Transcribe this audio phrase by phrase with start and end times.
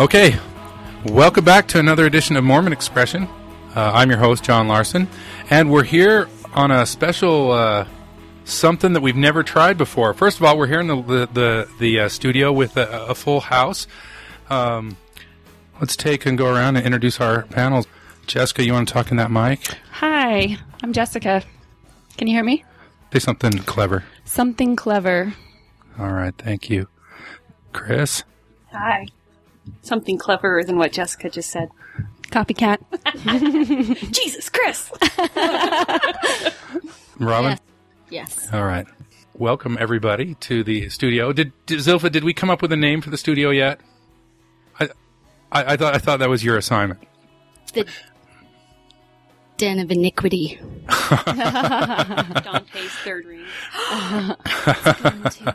[0.00, 0.34] Okay,
[1.04, 3.24] welcome back to another edition of Mormon Expression.
[3.76, 5.06] Uh, I'm your host, John Larsen,
[5.50, 7.86] and we're here on a special uh,
[8.46, 10.14] something that we've never tried before.
[10.14, 13.14] First of all, we're here in the the the, the uh, studio with a, a
[13.14, 13.86] full house.
[14.48, 14.96] Um,
[15.80, 17.86] let's take and go around and introduce our panels.
[18.26, 19.76] Jessica, you want to talk in that mic?
[19.90, 21.42] Hi, I'm Jessica.
[22.16, 22.64] Can you hear me?
[23.12, 24.04] Say something clever.
[24.24, 25.34] Something clever.
[25.98, 26.88] All right, thank you,
[27.74, 28.24] Chris.
[28.72, 29.06] Hi.
[29.82, 31.70] Something cleverer than what Jessica just said.
[32.30, 32.78] Copycat.
[34.12, 34.90] Jesus, Chris!
[37.18, 37.58] Robyn.
[38.08, 38.48] Yes.
[38.52, 38.86] All right.
[39.34, 41.32] Welcome everybody to the studio.
[41.32, 42.10] Did, did Zilpha?
[42.10, 43.80] Did we come up with a name for the studio yet?
[44.78, 44.88] I,
[45.50, 47.00] I, I thought I thought that was your assignment.
[47.72, 47.86] The
[49.56, 50.60] den of iniquity.
[51.26, 53.44] Dante's third ring.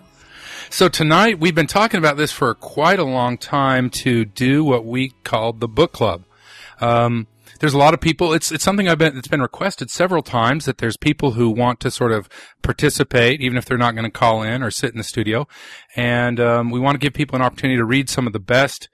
[0.69, 4.85] So tonight we've been talking about this for quite a long time to do what
[4.85, 6.25] we called the book club.
[6.81, 7.27] Um,
[7.59, 8.33] there's a lot of people.
[8.33, 11.79] It's it's something I've been it's been requested several times that there's people who want
[11.81, 12.27] to sort of
[12.61, 15.47] participate, even if they're not going to call in or sit in the studio,
[15.95, 18.89] and um, we want to give people an opportunity to read some of the best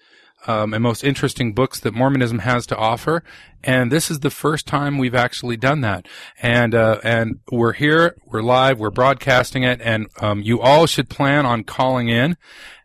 [0.47, 3.23] um, and most interesting books that Mormonism has to offer.
[3.63, 6.07] And this is the first time we've actually done that.
[6.41, 11.09] And uh, and we're here, we're live, we're broadcasting it, and um, you all should
[11.09, 12.37] plan on calling in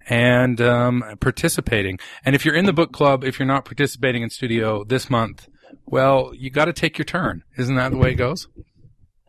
[0.09, 1.98] and um, participating.
[2.25, 5.48] And if you're in the book club, if you're not participating in studio this month,
[5.87, 7.43] well, you got to take your turn.
[7.57, 8.48] Isn't that the way it goes?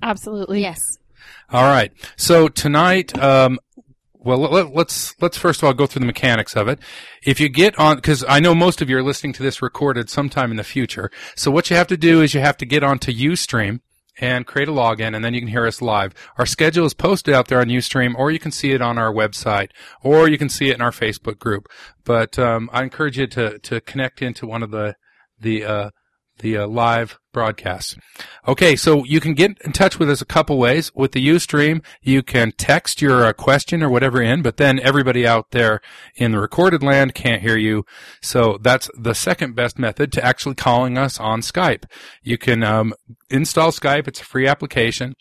[0.02, 0.62] Absolutely.
[0.62, 0.80] Yes.
[1.50, 1.92] All right.
[2.16, 3.60] So tonight, um,
[4.28, 6.80] well, let, let's let's first of all go through the mechanics of it.
[7.24, 10.10] If you get on, because I know most of you are listening to this recorded
[10.10, 11.10] sometime in the future.
[11.38, 13.80] So what you have to do is you have to get onto UStream
[14.20, 16.14] and create a login, and then you can hear us live.
[16.38, 19.14] Our schedule is posted out there on UStream, or you can see it on our
[19.14, 19.70] website,
[20.04, 21.70] or you can see it in our Facebook group.
[22.04, 24.96] But um, I encourage you to to connect into one of the
[25.40, 25.90] the uh,
[26.40, 27.96] the uh, live broadcasts.
[28.48, 30.92] Okay, so you can get in touch with us a couple ways.
[30.96, 35.28] With the Ustream, you can text your uh, question or whatever in, but then everybody
[35.28, 35.82] out there
[36.16, 37.86] in the recorded land can't hear you.
[38.22, 41.86] So that's the second best method to actually calling us on Skype.
[42.24, 42.94] You can um,
[43.30, 44.08] install Skype.
[44.08, 45.16] It's a free application.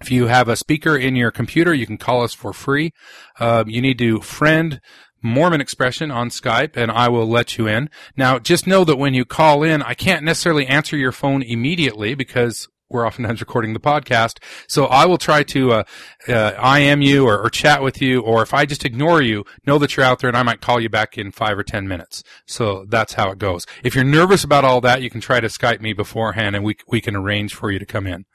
[0.00, 2.92] If you have a speaker in your computer, you can call us for free.
[3.38, 4.80] Um, you need to friend
[5.24, 7.88] Mormon Expression on Skype, and I will let you in.
[8.16, 12.14] Now, just know that when you call in, I can't necessarily answer your phone immediately
[12.14, 14.38] because we're oftentimes recording the podcast.
[14.68, 15.84] So I will try to uh,
[16.28, 19.78] uh, IM you or, or chat with you, or if I just ignore you, know
[19.78, 22.22] that you're out there, and I might call you back in five or ten minutes.
[22.46, 23.66] So that's how it goes.
[23.82, 26.76] If you're nervous about all that, you can try to Skype me beforehand, and we
[26.86, 28.26] we can arrange for you to come in.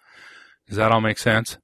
[0.68, 1.58] Does that all make sense?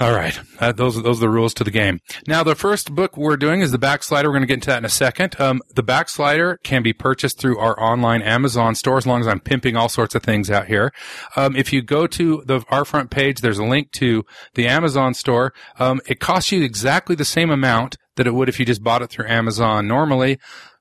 [0.00, 2.00] All right, uh, those are those are the rules to the game.
[2.26, 4.24] Now, the first book we're doing is the Backslider.
[4.24, 5.38] We're going to get into that in a second.
[5.38, 9.38] Um, the Backslider can be purchased through our online Amazon store, as long as I'm
[9.40, 10.94] pimping all sorts of things out here.
[11.36, 15.12] Um, if you go to the our front page, there's a link to the Amazon
[15.12, 15.52] store.
[15.78, 19.02] Um, it costs you exactly the same amount that it would if you just bought
[19.02, 20.38] it through Amazon normally,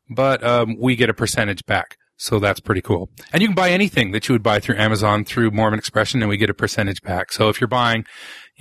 [0.09, 1.97] but um, we get a percentage back.
[2.21, 3.09] So that's pretty cool.
[3.33, 6.29] And you can buy anything that you would buy through Amazon through Mormon Expression and
[6.29, 7.31] we get a percentage back.
[7.31, 8.05] So if you're buying,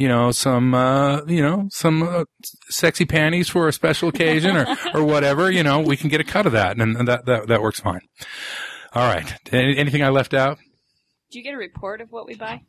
[0.00, 2.25] you know, some, uh, you know, some uh,
[2.71, 6.25] sexy panties for a special occasion or, or whatever, you know, we can get a
[6.25, 8.00] cut of that and, and that, that, that works fine.
[8.94, 9.31] All right.
[9.53, 10.56] Any, anything I left out?
[11.31, 12.62] Do you get a report of what we buy?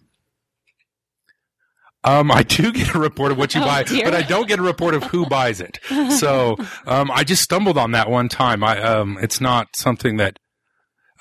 [2.04, 4.04] Um, I do get a report of what you Oh, buy, dear.
[4.04, 5.80] but I don't get a report of who buys it.
[6.18, 8.62] So, um, I just stumbled on that one time.
[8.64, 10.38] I, um, it's not something that,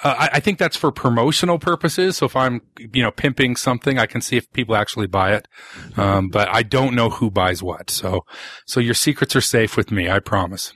[0.03, 2.16] uh, I, I think that's for promotional purposes.
[2.16, 5.49] So if I'm, you know, pimping something, I can see if people actually buy it.
[5.97, 7.91] Um, but I don't know who buys what.
[7.91, 8.25] So,
[8.66, 10.09] so your secrets are safe with me.
[10.09, 10.72] I promise.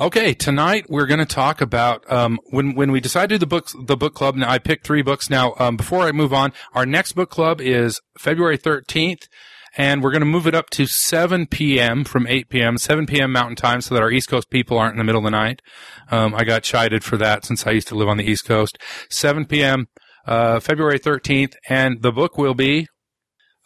[0.00, 3.98] Okay, tonight we're going to talk about um, when when we do the books the
[3.98, 4.34] book club.
[4.34, 5.28] Now I picked three books.
[5.28, 9.28] Now um, before I move on, our next book club is February thirteenth,
[9.76, 12.04] and we're going to move it up to seven p.m.
[12.04, 12.78] from eight p.m.
[12.78, 13.32] seven p.m.
[13.32, 15.62] Mountain Time, so that our East Coast people aren't in the middle of the night.
[16.10, 18.78] Um, I got chided for that since I used to live on the East Coast.
[19.08, 19.88] Seven p.m.
[20.26, 22.88] Uh, February thirteenth, and the book will be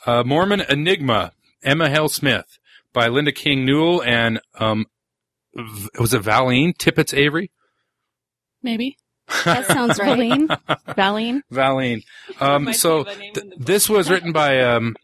[0.07, 2.47] uh, Mormon Enigma, Emma Hale Smith
[2.93, 4.87] by Linda King Newell and um,
[5.55, 7.51] v- was it Valeen Tippetts Avery?
[8.63, 8.97] Maybe.
[9.45, 10.19] That sounds right.
[10.19, 10.49] Valeen.
[10.95, 11.41] Valeen.
[11.51, 12.03] Valeen.
[12.41, 13.67] Um, so me of a name th- in the book.
[13.67, 14.95] this was written by um,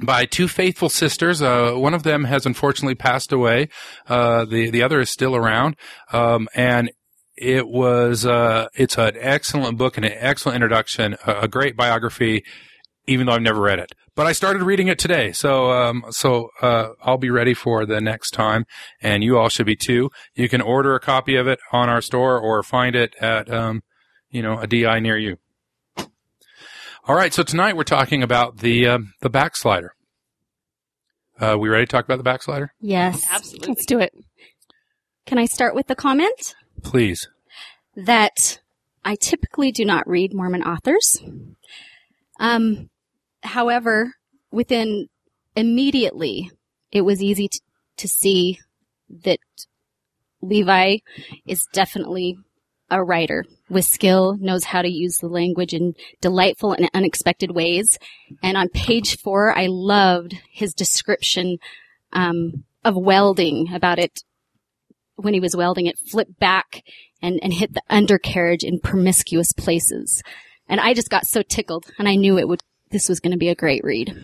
[0.00, 1.40] by two faithful sisters.
[1.40, 3.68] Uh, one of them has unfortunately passed away.
[4.06, 5.76] Uh, the the other is still around.
[6.12, 6.90] Um, and
[7.36, 12.44] it was uh, it's an excellent book and an excellent introduction, a, a great biography.
[13.08, 16.48] Even though I've never read it, but I started reading it today, so um, so
[16.60, 18.64] uh, I'll be ready for the next time,
[19.00, 20.10] and you all should be too.
[20.34, 23.82] You can order a copy of it on our store or find it at um,
[24.28, 25.36] you know a DI near you.
[27.08, 29.94] All right, so tonight we're talking about the um, the backslider.
[31.38, 32.72] Uh, we ready to talk about the backslider?
[32.80, 33.24] Yes.
[33.30, 33.68] Absolutely.
[33.68, 34.12] Let's do it.
[35.24, 37.28] Can I start with the comment Please.
[37.94, 38.60] that
[39.04, 41.22] I typically do not read Mormon authors?
[42.40, 42.90] Um,
[43.44, 44.14] however,
[44.50, 45.06] within
[45.54, 46.50] immediately,
[46.90, 47.60] it was easy to,
[47.98, 48.58] to see
[49.22, 49.38] that
[50.42, 50.96] Levi
[51.46, 52.36] is definitely
[52.90, 57.98] a writer with skill, knows how to use the language in delightful and unexpected ways.
[58.42, 61.58] And on page four, I loved his description
[62.12, 64.22] um, of welding about it
[65.16, 66.82] when he was welding it flipped back
[67.22, 70.22] and, and hit the undercarriage in promiscuous places.
[70.68, 72.60] And I just got so tickled and I knew it would,
[72.90, 74.14] this was going to be a great read.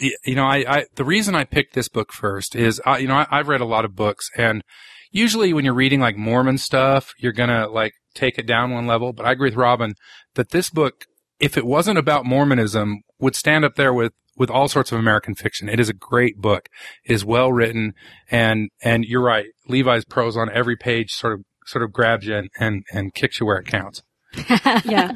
[0.00, 3.26] You know, I, I the reason I picked this book first is, you know, I,
[3.30, 4.62] I've read a lot of books, and
[5.10, 9.12] usually when you're reading like Mormon stuff, you're gonna like take it down one level.
[9.12, 9.94] But I agree with Robyn
[10.34, 11.04] that this book,
[11.40, 15.34] if it wasn't about Mormonism, would stand up there with with all sorts of American
[15.34, 15.68] fiction.
[15.68, 16.68] It is a great book.
[17.04, 17.92] It is well written,
[18.30, 19.46] and and you're right.
[19.68, 23.40] Levi's prose on every page sort of sort of grabs you and and, and kicks
[23.40, 24.02] you where it counts.
[24.84, 25.12] Yeah.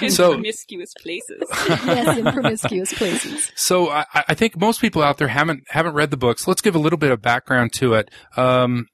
[0.00, 1.42] In So- promiscuous places.
[1.86, 3.52] yes, in promiscuous places.
[3.54, 6.48] So I, I think most people out there haven't haven't read the books.
[6.48, 8.10] Let's give a little bit of background to it.
[8.36, 8.86] Um,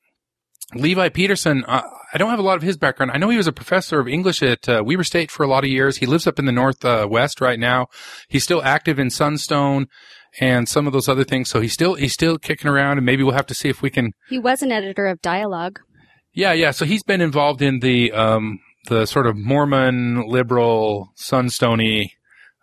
[0.75, 1.83] Levi Peterson, uh,
[2.13, 3.13] I don't have a lot of his background.
[3.13, 5.65] I know he was a professor of English at uh, Weber State for a lot
[5.65, 5.97] of years.
[5.97, 7.87] He lives up in the northwest right now.
[8.29, 9.87] He's still active in Sunstone
[10.41, 11.49] and some of those other things.
[11.49, 13.91] So he's still he's still kicking around, and maybe we'll have to see if we
[13.91, 14.13] can.
[14.29, 15.81] He was an editor of Dialogue.
[16.33, 16.71] Yeah, yeah.
[16.71, 22.11] So he's been involved in the um, the sort of Mormon liberal Sunstony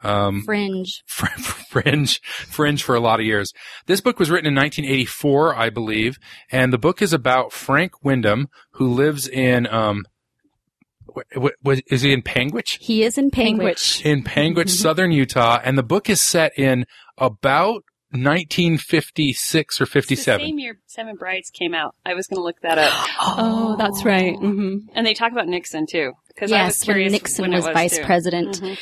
[0.06, 1.02] um, Fringe.
[1.06, 1.26] fr-
[1.70, 3.52] fringe fringe for a lot of years.
[3.88, 6.18] This book was written in 1984, I believe,
[6.52, 10.06] and the book is about Frank Windham, who lives in um,
[11.14, 12.78] wh- wh- wh- is he in Panguitch?
[12.80, 14.06] He is in Panguitch.
[14.06, 16.86] In Panguitch, southern Utah, and the book is set in
[17.18, 20.46] about 1956 or It's the 57.
[20.46, 21.96] same year Seven Brides came out.
[22.06, 22.94] I was going to look that up.
[23.38, 24.36] Oh, that's right.
[24.38, 26.14] hmm And they talk about Nixon too.
[26.28, 28.04] Because I was Yes, when curious Nixon when it was, vice too.
[28.04, 28.62] president.
[28.62, 28.78] Mhm.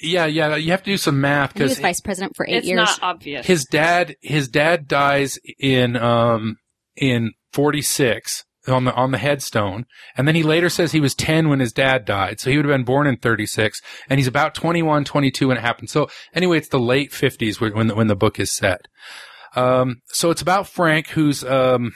[0.00, 0.56] Yeah, yeah.
[0.56, 2.76] You have to do some math because He was vice president for eight It's years.
[2.76, 3.46] not obvious.
[3.46, 6.56] his dad his dad dies in um
[6.96, 9.84] in 46 on the on the headstone
[10.16, 12.64] and then he later says he was 10 when his dad died so he would
[12.64, 16.58] have been born in 36 and he's about 21 22 when it happened so anyway
[16.58, 18.86] it's the late 50s when when the, when the book is set
[19.56, 21.92] um so it's about Frank who's um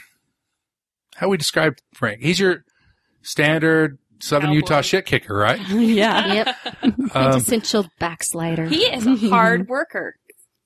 [1.17, 2.65] how we describe Frank he's your
[3.23, 4.57] standard southern Cowboy.
[4.57, 6.33] Utah shit kicker right Yeah.
[6.35, 6.57] Yep.
[6.83, 8.67] um, Quintessential backslider.
[8.67, 10.17] he is a hard worker.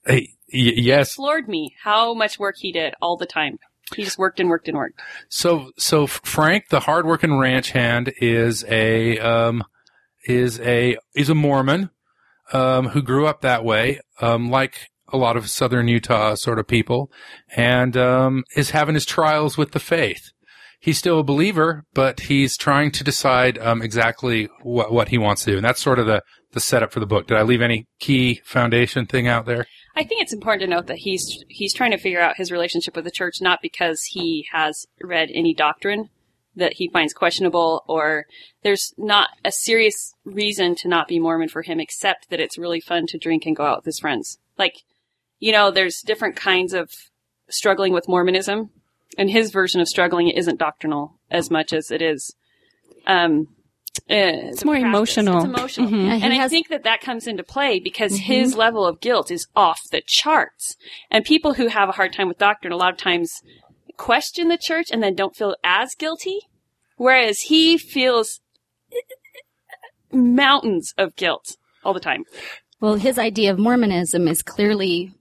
[0.07, 3.59] hey, y- yes Floored me how much work he did all the time.
[3.97, 5.01] He just worked and worked and worked.
[5.29, 9.65] So, so Frank, the hardworking ranch hand, is a um,
[10.27, 11.91] is a is a Mormon
[12.53, 16.69] um, who grew up that way, um, like a lot of Southern Utah sort of
[16.69, 17.11] people,
[17.57, 20.31] and um, is having his trials with the faith.
[20.81, 25.45] He's still a believer, but he's trying to decide um, exactly what what he wants
[25.45, 26.23] to do, and that's sort of the
[26.53, 27.27] the setup for the book.
[27.27, 29.67] Did I leave any key foundation thing out there?
[29.95, 32.97] I think it's important to note that he's he's trying to figure out his relationship
[32.97, 36.09] with the church not because he has read any doctrine
[36.57, 38.27] that he finds questionable or
[38.63, 42.81] there's not a serious reason to not be Mormon for him except that it's really
[42.81, 44.39] fun to drink and go out with his friends.
[44.59, 44.75] Like,
[45.39, 46.91] you know, there's different kinds of
[47.49, 48.71] struggling with Mormonism
[49.19, 52.35] and his version of struggling isn't doctrinal as much as it is
[53.07, 53.47] um
[54.09, 55.39] it's more emotional.
[55.39, 55.89] It's emotional.
[55.89, 56.17] Mhm.
[56.19, 58.23] He And I has- think that that comes into play because Mhm.
[58.23, 60.77] his level of guilt is off the charts.
[61.11, 63.43] And people who have a hard time with doctrine a lot of times
[63.97, 66.39] question the church and then don't feel as guilty.
[66.97, 68.41] Whereas he feels
[70.13, 72.25] mountains of guilt all the time.
[72.81, 75.13] Well, his idea of Mormonism is clearly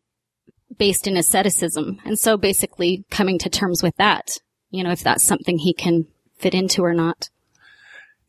[0.79, 2.00] based in asceticism.
[2.05, 4.39] And so basically coming to terms with that,
[4.71, 6.07] you know, if that's something he can
[6.39, 7.29] fit into or not.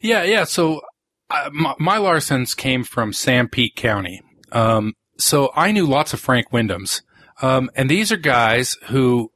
[0.01, 0.45] Yeah, yeah.
[0.45, 0.83] So
[1.31, 4.21] uh, my, my Larsens came from Sanpete County.
[4.53, 7.03] Um, so I knew lots of Frank Windhams.
[7.41, 9.31] Um, and these are guys who,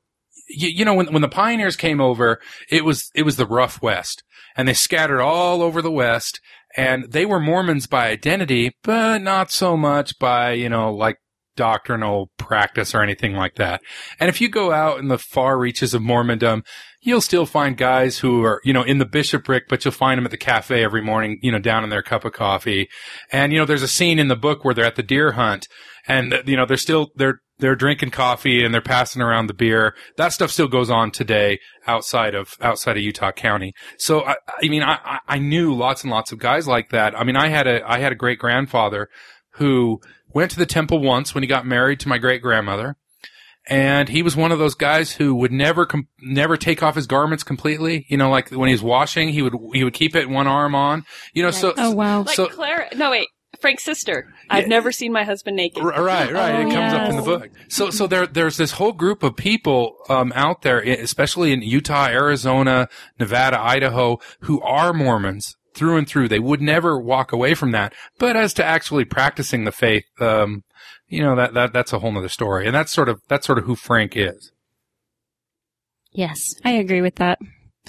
[0.49, 3.81] you, you know, when, when the pioneers came over, it was, it was the rough
[3.81, 4.25] West
[4.57, 6.41] and they scattered all over the West
[6.77, 11.19] and they were Mormons by identity, but not so much by, you know, like
[11.57, 13.81] doctrinal practice or anything like that.
[14.21, 16.65] And if you go out in the far reaches of Mormondom,
[17.01, 20.25] you'll still find guys who are, you know, in the bishopric, but you'll find them
[20.25, 22.89] at the cafe every morning, you know, down in their cup of coffee.
[23.31, 25.69] And, you know, there's a scene in the book where they're at the deer hunt
[26.09, 29.95] and, you know, they're still, they're, they're drinking coffee and they're passing around the beer.
[30.17, 33.75] That stuff still goes on today outside of, outside of Utah County.
[33.99, 37.17] So, I, I mean, I, I knew lots and lots of guys like that.
[37.17, 39.09] I mean, I had a, I had a great grandfather
[39.53, 40.01] who
[40.35, 42.97] went to the temple once when he got married to my great grandmother.
[43.67, 47.07] And he was one of those guys who would never, com- never take off his
[47.07, 48.05] garments completely.
[48.11, 50.75] You know, like when he was washing, he would, he would keep it one arm
[50.75, 51.07] on.
[51.33, 52.25] You know, so, Oh wow.
[52.25, 52.89] Like so, Clara.
[52.95, 53.29] No, wait.
[53.61, 54.35] Frank's sister.
[54.51, 54.69] I've Yeah.
[54.69, 55.83] never seen my husband naked.
[55.83, 56.57] R- Right, right.
[56.57, 57.49] Oh, it comes up in the book.
[57.69, 62.09] So, so there, there's this whole group of people um, out there, especially in Utah,
[62.09, 62.89] Arizona,
[63.19, 66.29] Nevada, Idaho, who are Mormons through and through.
[66.29, 67.93] They would never walk away from that.
[68.19, 70.63] But as to actually practicing the faith, um,
[71.09, 72.67] you know, that, that that's a whole nother story.
[72.67, 74.53] And that's sort of that's sort of who Frank is.
[76.13, 76.55] Yes.
[76.65, 77.39] I agree with that.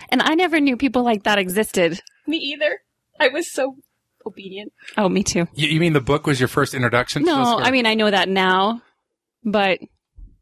[0.09, 2.01] And I never knew people like that existed.
[2.27, 2.79] Me either.
[3.19, 3.77] I was so
[4.25, 4.73] obedient.
[4.97, 5.47] Oh, me too.
[5.53, 7.21] You, you mean the book was your first introduction?
[7.21, 8.81] to this, No, I mean I know that now,
[9.43, 9.79] but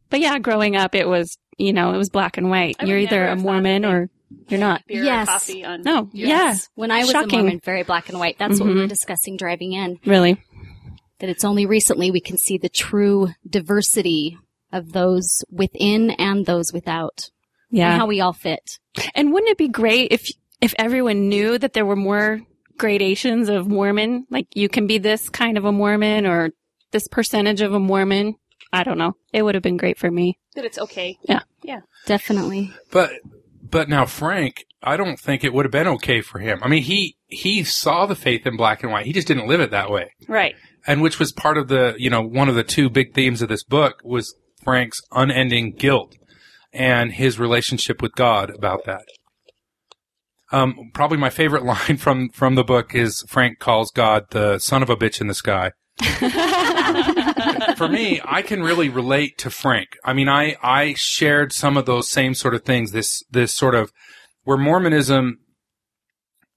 [0.09, 2.77] but yeah, growing up it was you know it was black and white.
[2.79, 4.09] I You're either a Mormon of or
[4.49, 4.85] you're not.
[4.87, 5.27] Beer Yes.
[5.27, 5.81] or coffee on.
[5.83, 6.69] No, Yes.
[6.75, 7.39] When I was Shocking.
[7.39, 8.37] a Mormon, very black and white.
[8.39, 8.89] That's what we were Mhm.
[8.89, 9.99] discussing driving in.
[10.05, 10.37] really.
[11.19, 14.37] That it's only recently we can see the true diversity
[14.71, 17.29] of those within and those without.
[17.69, 17.97] And Yeah.
[17.97, 18.79] how we all fit.
[19.15, 20.29] And wouldn't it be great if
[20.61, 22.41] if everyone knew that there were more
[22.77, 24.25] gradations of Mormon?
[24.29, 26.51] Like you can be this kind of a Mormon or
[26.91, 28.35] this percentage of a Mormon.
[28.71, 29.13] I don't know.
[29.31, 30.37] It would have been great for me.
[30.55, 31.17] That it's okay.
[31.29, 31.41] Yeah.
[31.63, 31.81] Yeah.
[32.05, 32.71] Definitely.
[32.91, 33.11] But
[33.73, 36.59] but now Frank, I don't think it would have been okay for him.
[36.61, 39.07] I mean, he he saw the faith in black and white.
[39.07, 40.11] He just didn't live it that way.
[40.27, 40.55] Right.
[40.85, 43.49] And which was part of the, you know, one of the two big themes of
[43.49, 46.15] this book was Frank's unending guilt
[46.71, 49.05] and his relationship with God about that.
[50.51, 54.83] Um, probably my favorite line from, from the book is Frank calls God the son
[54.83, 55.71] of a bitch in the sky.
[57.77, 59.89] For me, I can really relate to Frank.
[60.03, 62.91] I mean, I, I shared some of those same sort of things.
[62.91, 63.91] This, this sort of
[64.43, 65.39] where Mormonism,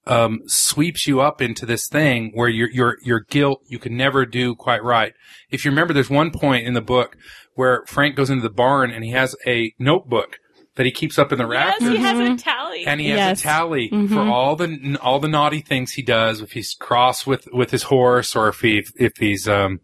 [0.05, 4.25] um, sweeps you up into this thing where your, your, your guilt, you can never
[4.25, 5.13] do quite right.
[5.49, 7.17] If you remember, there's one point in the book
[7.55, 10.37] where Frank goes into the barn and he has a notebook
[10.75, 11.89] that he keeps up in the Yes, rafters.
[11.89, 12.41] he has a Mhm.
[12.43, 12.85] tally.
[12.85, 13.39] And he has Yes.
[13.39, 14.29] a tally for Mhm.
[14.29, 16.39] all the all the naughty things he does.
[16.39, 19.79] If he's cross with with his horse, or if he if he's um,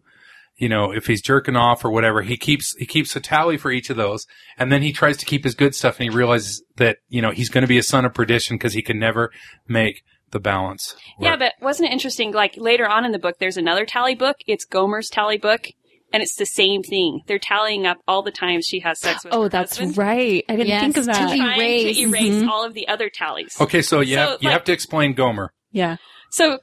[0.57, 3.72] you know, if he's jerking off or whatever, he keeps he keeps a tally for
[3.72, 4.25] each of those,
[4.57, 7.31] and then he tries to keep his good stuff, and he realizes that you know
[7.31, 9.31] he's going to be a son of perdition because he can never
[9.67, 10.95] make the balance.
[11.19, 12.31] Yeah, but wasn't it interesting?
[12.33, 14.38] Like later on in the book, there's another tally book.
[14.48, 15.67] It's Gomer's tally book,
[16.12, 17.22] and it's the same thing.
[17.27, 19.33] They're tallying up all the times she has sex with.
[19.33, 20.43] Oh, her that's husband, right.
[20.50, 21.15] I didn't Yes, think of that.
[21.36, 21.98] Trying Erase.
[21.98, 22.48] to erase Mhm.
[22.50, 23.55] all of the other tallies.
[23.60, 25.51] okay, so you So, have you like- have to explain Gomer.
[25.72, 25.98] yeah.
[26.31, 26.57] So,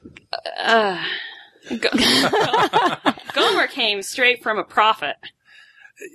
[0.59, 1.01] uh,
[1.69, 1.89] Go-
[3.33, 5.15] Gomer came straight from a prophet.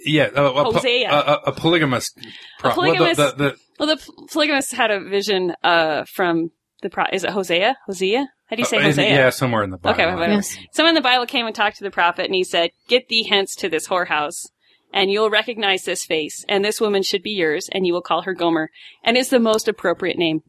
[0.05, 1.11] Yeah, uh, a, Hosea.
[1.11, 2.19] a, a, a polygamist.
[2.59, 6.50] pro- A polygamist- Well, the, the, Well, the polygamist had a vision uh, from
[6.83, 7.76] the pro- is it Hosea?
[7.87, 8.26] Hosea?
[8.47, 9.09] How do you say uh, Hosea?
[9.15, 9.95] yeah, somewhere in the Bible.
[10.00, 10.33] Okay, whatever.
[10.35, 10.57] Yes.
[10.73, 13.25] Someone in the Bible came and talked to the prophet, and he said, "Get thee
[13.25, 14.47] hence to this whorehouse,
[14.93, 18.23] and you'll recognize this face, and this woman should be yours, and you will call
[18.23, 18.71] her Gomer,
[19.05, 20.43] and it's the most appropriate name."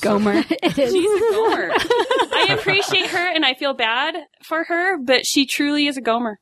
[0.00, 0.44] Gomer.
[0.50, 0.92] It is.
[0.92, 1.70] She's a Gomer.
[1.72, 6.38] I appreciate her, and I feel bad for her, but she truly is a Gomer.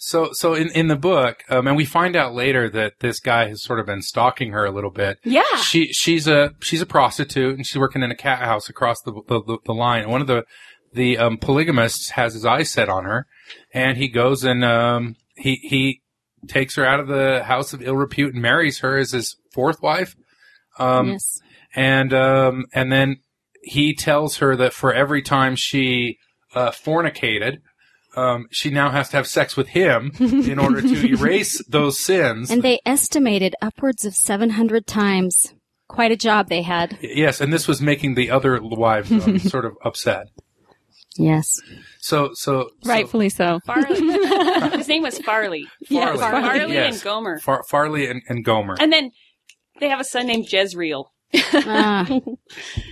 [0.00, 3.48] So, so in, in the book, um, and we find out later that this guy
[3.48, 5.18] has sort of been stalking her a little bit.
[5.24, 5.42] Yeah.
[5.56, 9.12] She, she's a, she's a prostitute and she's working in a cat house across the,
[9.26, 10.02] the, the, the line.
[10.02, 10.44] And one of the,
[10.92, 13.26] the, um, polygamists has his eyes set on her
[13.74, 16.02] and he goes and, um, he, he
[16.46, 19.82] takes her out of the house of ill repute and marries her as his fourth
[19.82, 20.14] wife.
[20.78, 21.40] Um, yes.
[21.74, 23.18] And um, and then
[23.62, 26.18] he tells her that for every time she
[26.54, 27.58] uh, fornicated,
[28.16, 32.50] um, she now has to have sex with him in order to erase those sins.
[32.50, 35.54] And they estimated upwards of 700 times.
[35.88, 36.98] Quite a job they had.
[37.00, 40.26] yes, and this was making the other wives um, sort of upset.
[41.16, 41.60] Yes.
[41.98, 43.58] So, so, so Rightfully so.
[43.64, 43.96] Farley.
[44.76, 45.66] His name was Farley.
[45.88, 46.94] Yeah, Farley, Farley yes.
[46.94, 47.38] and Gomer.
[47.38, 48.76] Far, Farley and, and Gomer.
[48.78, 49.12] And then
[49.80, 51.10] they have a son named Jezreel.
[51.34, 52.06] Ah,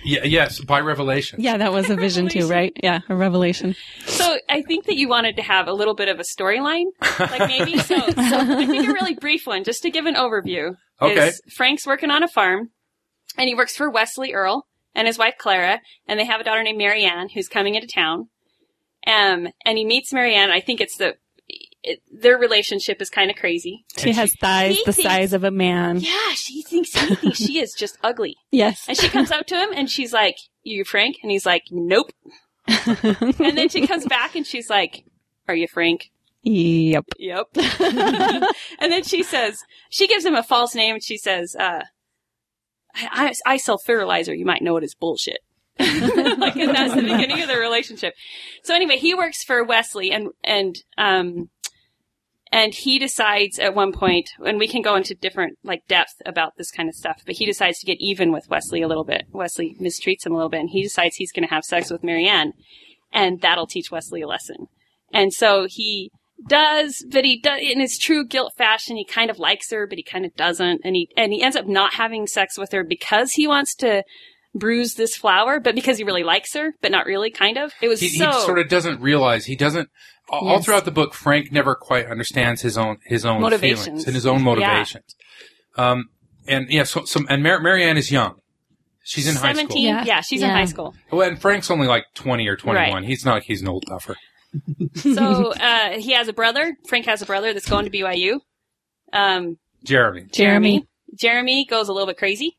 [0.03, 1.41] yeah, yes, by revelation.
[1.41, 2.71] Yeah, that was a vision too, right?
[2.83, 3.75] Yeah, a revelation.
[4.05, 6.85] So I think that you wanted to have a little bit of a storyline,
[7.19, 7.77] like maybe.
[7.79, 10.75] So, so I think a really brief one, just to give an overview.
[11.01, 11.29] Okay.
[11.29, 12.69] Is Frank's working on a farm,
[13.37, 16.63] and he works for Wesley Earl and his wife Clara, and they have a daughter
[16.63, 18.29] named Marianne who's coming into town.
[19.05, 20.51] Um, and he meets Marianne.
[20.51, 21.15] I think it's the
[21.87, 23.85] it, their relationship is kind of crazy.
[23.97, 25.99] She has thighs He the thinks- size of a man.
[25.99, 28.35] Yeah, she thinks he thinks she is just ugly.
[28.51, 28.85] Yes.
[28.87, 32.11] And she comes up to him and she's like, "You Frank?" And he's like, "Nope."
[32.67, 35.03] And then she comes back and she's like,
[35.47, 36.11] "Are you Frank?"
[36.43, 37.05] Yep.
[37.17, 37.47] Yep.
[37.79, 41.83] and then she says, she gives him a false name and she says, uh,
[42.95, 44.33] I, I, I sell fertilizer.
[44.33, 45.39] You might know it as bullshit.
[45.79, 48.13] like, and that's the beginning of their relationship.
[48.63, 51.49] So anyway, he works for Wesley and, and, um,
[52.57, 56.57] and he decides at one point, and we can go into different, like, depth about
[56.57, 59.25] this kind of stuff, but he decides to get even with Wesley a little bit.
[59.31, 62.03] Wesley mistreats him a little bit, and he decides he's going to have sex with
[62.03, 62.53] Marianne,
[63.13, 64.65] and that'll teach Wesley a lesson.
[65.13, 66.09] And so he
[66.47, 68.97] does, but he does in his true guilt fashion.
[68.97, 71.55] He kind of likes her, but he kind of doesn't, and he and he ends
[71.55, 74.03] up not having sex with her because he wants to
[74.55, 77.71] bruise this flower, but because he really likes her, but not really, kind of.
[77.81, 79.89] It was He, he sort of doesn't realize he doesn't.
[80.29, 84.13] All- All throughout the book, Frank never quite understands his own his own feelings and
[84.15, 85.15] his own motivations.
[85.77, 86.05] Um,
[86.47, 88.35] and yeah, so, so and Mar- Marianne is young.
[89.03, 89.77] She's in high school.
[89.77, 90.03] Yeah.
[90.05, 90.21] Yeah.
[90.21, 90.93] she's in high school.
[91.11, 93.03] Well, and Frank's only like twenty or twenty one.
[93.03, 93.09] Right.
[93.09, 94.15] He's not like he's an old duffer.
[94.95, 96.75] So uh, he has a brother.
[96.87, 98.39] Frank has a brother that's going to BYU.
[99.13, 100.25] Um, Jeremy.
[100.31, 100.87] Jeremy.
[101.15, 102.57] Jeremy goes a little bit crazy.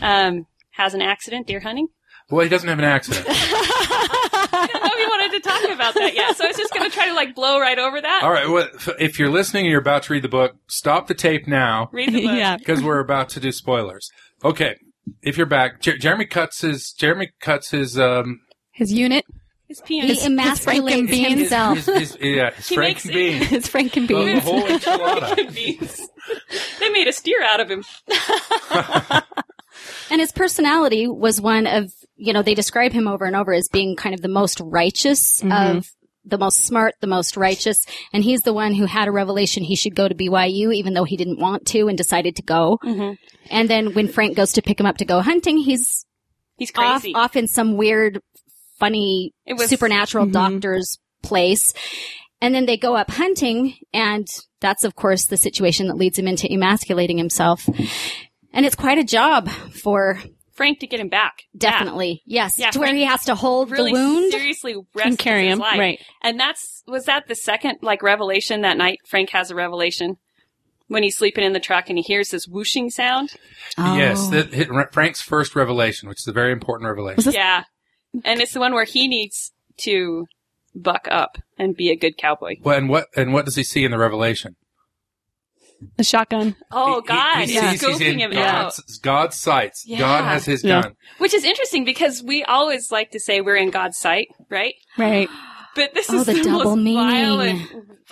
[0.00, 1.88] Um, has an accident deer hunting.
[2.30, 3.24] Well, he doesn't have an accent.
[3.28, 6.72] I don't know if you wanted to talk about that yet, so I was just
[6.74, 8.22] going to try to like blow right over that.
[8.22, 8.48] All right.
[8.48, 11.46] Well, if- if you're listening and you're about to read the book, stop the tape
[11.48, 12.36] now Read the book.
[12.36, 12.56] yeah.
[12.56, 14.10] because we're about to do spoilers.
[14.44, 14.76] Okay.
[15.22, 18.40] If you're back, Jer- Jeremy cuts his Jeremy cuts his um
[18.72, 19.24] His unit.
[19.66, 20.24] His He penis.
[20.26, 21.28] emasculates Frankenbeans.
[21.38, 21.76] himself.
[21.78, 23.42] his, his, yeah his He Frank makes- and bean.
[23.42, 25.54] His Franken The, the whole enchilada.
[25.54, 26.08] Beans.
[26.80, 27.84] they made a steer out of him.
[30.10, 33.68] And his personality was one of, you know, they describe him over and over as
[33.68, 35.78] being kind of the most righteous Mhm.
[35.78, 35.90] of
[36.24, 37.86] the most smart, the most righteous.
[38.12, 41.04] And he's the one who had a revelation he should go to BYU, even though
[41.04, 42.78] he didn't want to and decided to go.
[42.84, 43.14] Mm-hmm.
[43.50, 46.04] And then when Frank goes to pick him up to go hunting, he's
[46.58, 47.14] He's off, crazy.
[47.14, 48.20] off in some weird,
[48.78, 50.32] funny, It was- supernatural Mhm.
[50.32, 51.72] doctor's place.
[52.42, 54.26] And then they go up hunting, and
[54.60, 57.66] that's of course the situation that leads him into emasculating himself.
[58.52, 60.20] And it's quite a job for
[60.60, 61.44] Frank to get him back.
[61.56, 64.30] definitely, yes, Yeah, to where he has to hold Really the wound.
[64.30, 65.58] seriously And carry his him.
[65.58, 65.78] life.
[65.78, 65.98] Right.
[66.22, 68.98] And that's was that the second like revelation that night.
[69.06, 70.18] Frank has a revelation
[70.88, 73.30] when he's sleeping in the truck and he hears this whooshing sound.
[73.78, 74.30] Yes, Oh.
[74.32, 77.24] that hit Frank's first revelation, which is a very important revelation.
[77.24, 77.64] This Yeah,
[78.24, 80.26] and it's the one where he needs to
[80.74, 82.56] buck up and be a good cowboy.
[82.60, 84.56] Well, and what and what does he see in the revelation?
[85.96, 86.56] The shotgun?
[86.70, 88.62] Oh He- he- God, he, it's sees he's scoping in him out.
[88.74, 89.84] God's, God's sights.
[89.86, 89.98] Yeah.
[89.98, 90.82] God has His Yeah.
[90.82, 90.96] gun.
[91.18, 94.74] Which is interesting because we always like to say we're in God's sight, right?
[94.98, 95.28] Right.
[95.76, 96.94] But this Oh, is the the, most meaning.
[96.96, 97.62] violent.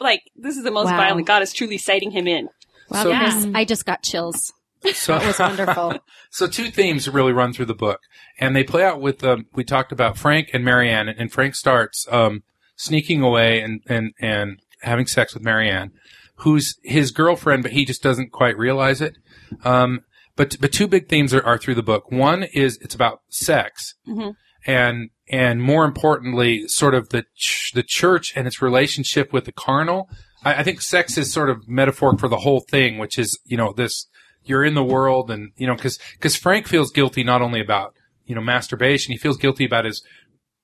[0.01, 0.97] Like this is the most Wow.
[0.97, 1.27] violent.
[1.27, 2.49] God is truly sighting him in.
[2.89, 4.53] Wow, So- Chris, I just got chills.
[4.95, 5.95] So That was wonderful.
[6.31, 8.01] So two themes really run through the book,
[8.39, 9.25] and they play out with.
[9.25, 12.43] Um, we talked about Frank and Marianne, and Frank starts um,
[12.77, 15.91] sneaking away and and and having sex with Marianne,
[16.39, 19.17] who's his girlfriend, but he just doesn't quite realize it.
[19.65, 20.01] Um,
[20.37, 22.11] but but two big themes are, are through the book.
[22.13, 24.35] One is it's about sex, Mhm.
[24.67, 29.53] and and more importantly, sort of the ch- the church and its relationship with the
[29.53, 30.09] carnal.
[30.45, 33.57] I, I think sex is sort of metaphoric for the whole thing, which is you
[33.57, 34.07] know this
[34.45, 37.95] you're in the world and you know because because Frank feels guilty not only about
[38.25, 40.03] you know masturbation, he feels guilty about his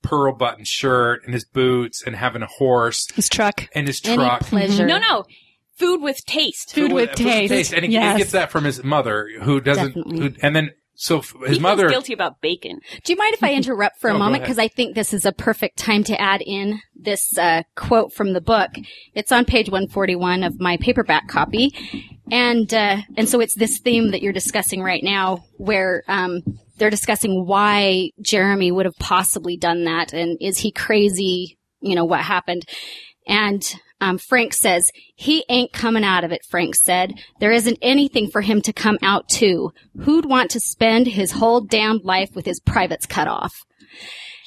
[0.02, 3.66] pearl button shirt and his boots and having a horse His truck.
[3.74, 4.18] and his truck.
[4.18, 4.40] Any truck.
[4.42, 4.86] pleasure.
[4.86, 5.24] No, no,
[5.76, 6.74] food with taste.
[6.74, 7.72] Food with taste.
[7.72, 9.94] and he, he gets that from his mother, who doesn't.
[9.94, 10.18] Definitely.
[10.18, 11.88] Who, and then so his he mother.
[11.88, 12.78] feels guilty about bacon.
[13.02, 14.44] Do you mind if I interrupt for a No, moment?
[14.44, 18.32] Because I think this is a perfect time to add in this uh, quote from
[18.32, 18.70] the book.
[19.14, 21.74] It's on page 141 of my paperback copy,
[22.30, 26.42] and uh, and so it's this theme that you're discussing right now, where um,
[26.78, 31.58] they're discussing why Jeremy would have possibly done that, and is he crazy?
[31.80, 32.64] You know what happened,
[33.26, 33.62] and.
[34.00, 37.14] Um, Frank says, he ain't coming out of it, Frank said.
[37.40, 39.72] There isn't anything for him to come out to.
[40.00, 43.54] Who'd want to spend his whole damned life with his privates cut off?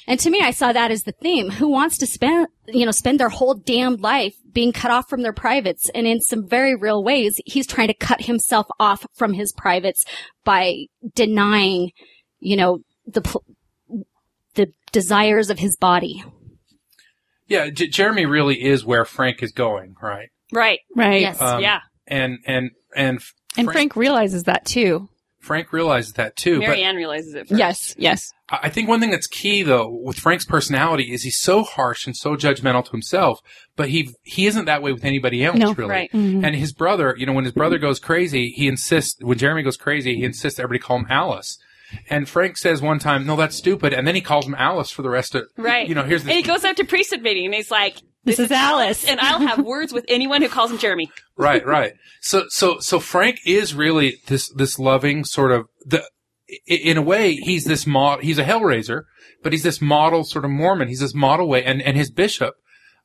[0.06, 1.50] And to me, I saw that as the theme.
[1.50, 5.22] Who wants to spend, you know, spend their whole damned life being cut off from
[5.22, 5.90] their privates?
[5.94, 10.06] And in some very real ways, he's trying to cut himself off from his privates
[10.44, 11.90] by denying,
[12.40, 13.38] you know, the,
[14.54, 16.24] the desires of his body.
[17.48, 20.28] Yeah, J- Jeremy really is where Frank is going, right?
[20.52, 20.80] Right.
[20.94, 21.20] Right.
[21.22, 21.40] Yes.
[21.40, 21.80] Um, yeah.
[22.06, 23.20] And and and
[23.56, 25.08] And Frank realizes that too.
[25.40, 26.58] Frank realizes that too.
[26.58, 27.58] but Marianne realizes it first.
[27.58, 28.32] Yes, yes.
[28.50, 32.06] I I think one thing that's key though with Frank's personality is he's so harsh
[32.06, 33.40] and so judgmental to himself,
[33.76, 35.72] but he he isn't that way with anybody else No.
[35.74, 35.90] really.
[35.90, 36.12] Right.
[36.12, 36.44] Mhm.
[36.44, 39.76] And his brother, you know, when his brother goes crazy, he insists when Jeremy goes
[39.76, 41.58] crazy, he insists everybody call him Alice.
[42.10, 45.02] And Frank says one time, "No, that's stupid," and then he calls him Alice for
[45.02, 45.88] the rest of Right.
[45.88, 48.50] You know, here's And he goes up to priesthood meeting and he's like, This is
[48.50, 49.06] Alice.
[49.06, 51.10] and I'll have words with anyone who calls him Jeremy.
[51.36, 51.94] right, right.
[52.20, 56.04] So, so, so Frank is really this this loving sort of the.
[56.66, 58.22] In a way, he's this mod.
[58.22, 59.02] He's a hellraiser,
[59.42, 60.88] but he's this model sort of Mormon.
[60.88, 62.54] He's this model way, and and his bishop,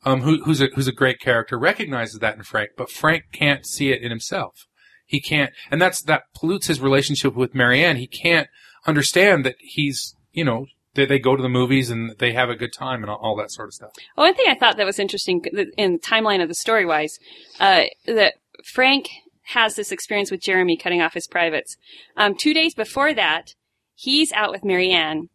[0.02, 3.66] um, who, who's a who's a great character, recognizes that in Frank, but Frank can't
[3.66, 4.66] see it in himself.
[5.04, 7.96] He can't, and that's that pollutes his relationship with Marianne.
[7.96, 8.48] He can't
[8.86, 12.56] understand that he's, you know, they, they go to the movies and they have a
[12.56, 13.90] good time and all, all that sort of stuff.
[14.16, 15.44] Well, one thing I thought that was interesting
[15.76, 17.18] in the timeline of the story wise,
[17.60, 19.08] uh, that Frank
[19.48, 21.76] has this experience with Jeremy cutting off his privates.
[22.16, 23.54] Um, two days before that,
[23.94, 25.28] he's out with Marianne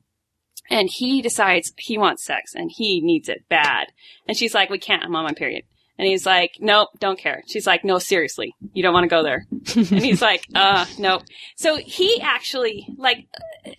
[0.70, 3.88] and he decides he wants sex and he needs it bad.
[4.28, 5.64] And she's like, we can't, I'm on my period.
[6.00, 7.44] And he's like, nope, don't care.
[7.46, 9.46] She's like, no, seriously, you don't want to go there.
[9.76, 11.24] and he's like, uh, nope.
[11.58, 13.28] So he actually, like,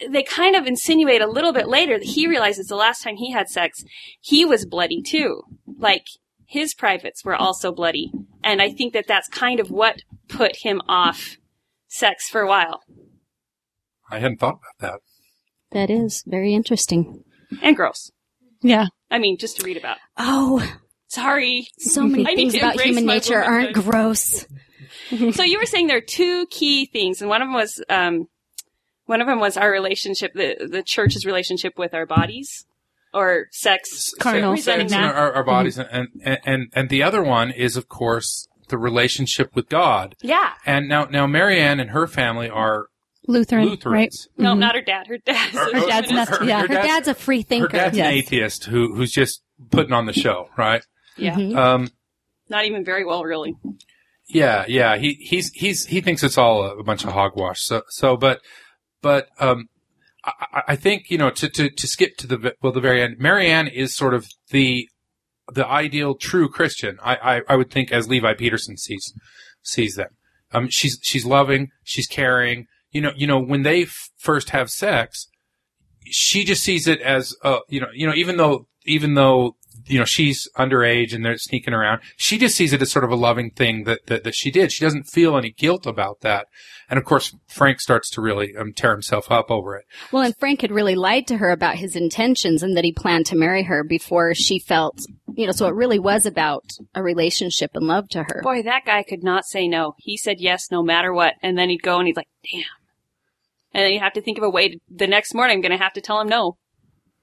[0.06, 3.32] they kind of insinuate a little bit later that he realizes the last time he
[3.32, 3.86] had sex,
[4.20, 5.40] he was bloody too.
[5.78, 6.04] Like,
[6.44, 8.12] his privates were also bloody.
[8.44, 11.38] And I think that that's kind of what put him off
[11.88, 12.82] sex for a while.
[14.10, 15.00] I hadn't thought about that.
[15.70, 17.24] That is very interesting.
[17.62, 18.10] And gross.
[18.60, 18.88] Yeah.
[19.10, 19.96] I mean, just to read about.
[20.18, 20.70] Oh,
[21.10, 21.68] Sorry.
[21.78, 23.92] so many I things about human nature aren't womanhood.
[23.92, 24.46] gross.
[25.34, 28.28] so you were saying there are two key things, and one of them was um,
[29.06, 32.64] one of them was our relationship, the the church's relationship with our bodies,
[33.12, 34.12] or sex.
[34.20, 34.56] Carnal.
[34.56, 38.48] sex and our, our bodies, and, and and and the other one is, of course,
[38.68, 40.14] the relationship with God.
[40.22, 40.52] Yeah.
[40.64, 42.86] And now, now Marianne and her family are
[43.26, 43.70] Lutheran, right?
[43.70, 44.28] Lutherans.
[44.38, 45.08] No, not her dad.
[45.08, 45.52] Her dad's.
[45.52, 46.30] Her- Her dad's feminist.
[46.30, 46.60] not- yeah.
[46.62, 47.64] Her dad's a free thinker.
[47.66, 47.96] Her thinker.
[47.96, 49.42] dad's an atheist who who's just
[49.72, 50.84] putting on the show, right?
[51.20, 51.34] Yeah.
[51.36, 51.56] Mhm.
[51.56, 51.88] Um,
[52.48, 53.54] Not even very well, really.
[54.28, 54.96] yeah, yeah.
[54.96, 57.60] He he's he's he thinks it's all a, a bunch of hogwash.
[57.62, 58.40] So so, but
[59.02, 59.68] but um,
[60.24, 63.02] I, I- I think you know to to to skip to the well the very
[63.02, 63.16] end.
[63.18, 64.88] Marianne is sort of the
[65.52, 66.98] the ideal true Christian.
[67.02, 69.12] I I, I would think as Levi Peterson sees
[69.62, 70.10] sees them.
[70.52, 72.66] Um, she's she's loving, she's caring.
[72.92, 75.28] You know, you know when they f- first have sex,
[76.06, 79.56] she just sees it as uh, you know, you know, even though even though
[79.90, 83.10] you know she's underage and they're sneaking around, she just sees it as sort of
[83.10, 84.72] a loving thing that that, that she did.
[84.72, 86.46] She doesn't feel any guilt about that.
[86.88, 89.84] And of course, Frank starts to really um, tear himself up over it.
[90.10, 93.26] Well, and Frank had really lied to her about his intentions and that he planned
[93.26, 95.00] to marry her before she felt,
[95.34, 98.40] you know, so it really was about a relationship and love to her.
[98.42, 99.94] Boy, that guy could not say no.
[99.98, 102.64] He said yes no matter what, and then he'd go and he's like, "Damn,"
[103.72, 104.70] and then you have to think of a way.
[104.70, 106.56] To, the next morning, I'm going to have to tell him no.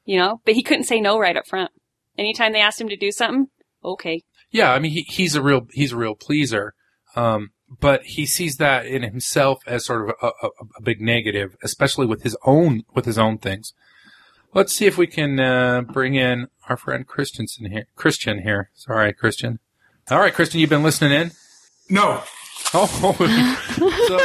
[0.05, 1.71] You know, but he couldn't say no right up front.
[2.17, 3.47] Anytime they asked him to do something,
[3.83, 4.23] okay.
[4.51, 6.73] Yeah, I mean, he, he's a real he's a real pleaser.
[7.15, 7.51] Um,
[7.81, 12.05] but he sees that in himself as sort of a, a, a big negative, especially
[12.05, 13.73] with his own with his own things.
[14.53, 17.85] Let's see if we can uh, bring in our friend Christensen here.
[17.95, 18.71] Christian here.
[18.73, 19.59] Sorry, Christian.
[20.09, 21.31] All right, Christian, you've been listening in.
[21.89, 22.23] No,
[22.73, 22.85] Oh,
[24.07, 24.19] so,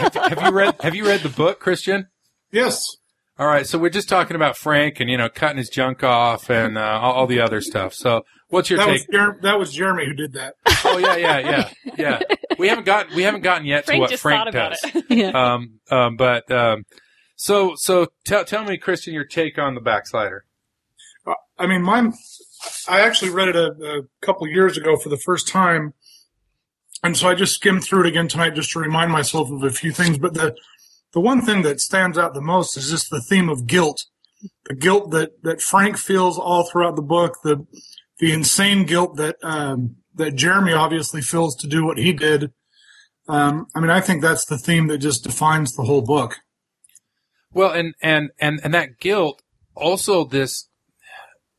[0.00, 2.08] have, have you read Have you read the book, Christian?
[2.50, 2.96] yes,
[3.40, 6.50] All right, so we're just talking about Frank and you know cutting his junk off
[6.50, 7.94] and uh, all, all the other stuff.
[7.94, 8.92] So, what's your that take?
[8.92, 10.56] was Jer- that was Jeremy who did that.
[10.84, 12.20] Oh yeah, yeah, yeah, yeah.
[12.58, 14.94] We haven't got we haven't gotten yet to Frank what just Frank thought about does.
[14.94, 15.04] it.
[15.10, 15.30] Yeah.
[15.54, 16.84] Um, um, but um,
[17.34, 20.44] so so tell tell me, Christian, your take on the backslider.
[21.26, 22.12] Uh, I mean, mine.
[22.88, 25.94] I actually read it a, a couple years ago for the first time,
[27.02, 29.70] and so I just skimmed through it again tonight just to remind myself of a
[29.70, 30.18] few things.
[30.18, 30.54] But the
[31.12, 34.04] the one thing that stands out the most is just the theme of guilt,
[34.66, 37.66] the guilt that that Frank feels all throughout the book, the
[38.18, 42.52] the insane guilt that um, that Jeremy obviously feels to do what he did.
[43.28, 46.36] Um, I mean, I think that's the theme that just defines the whole book.
[47.52, 49.42] Well, and and and and that guilt,
[49.74, 50.68] also this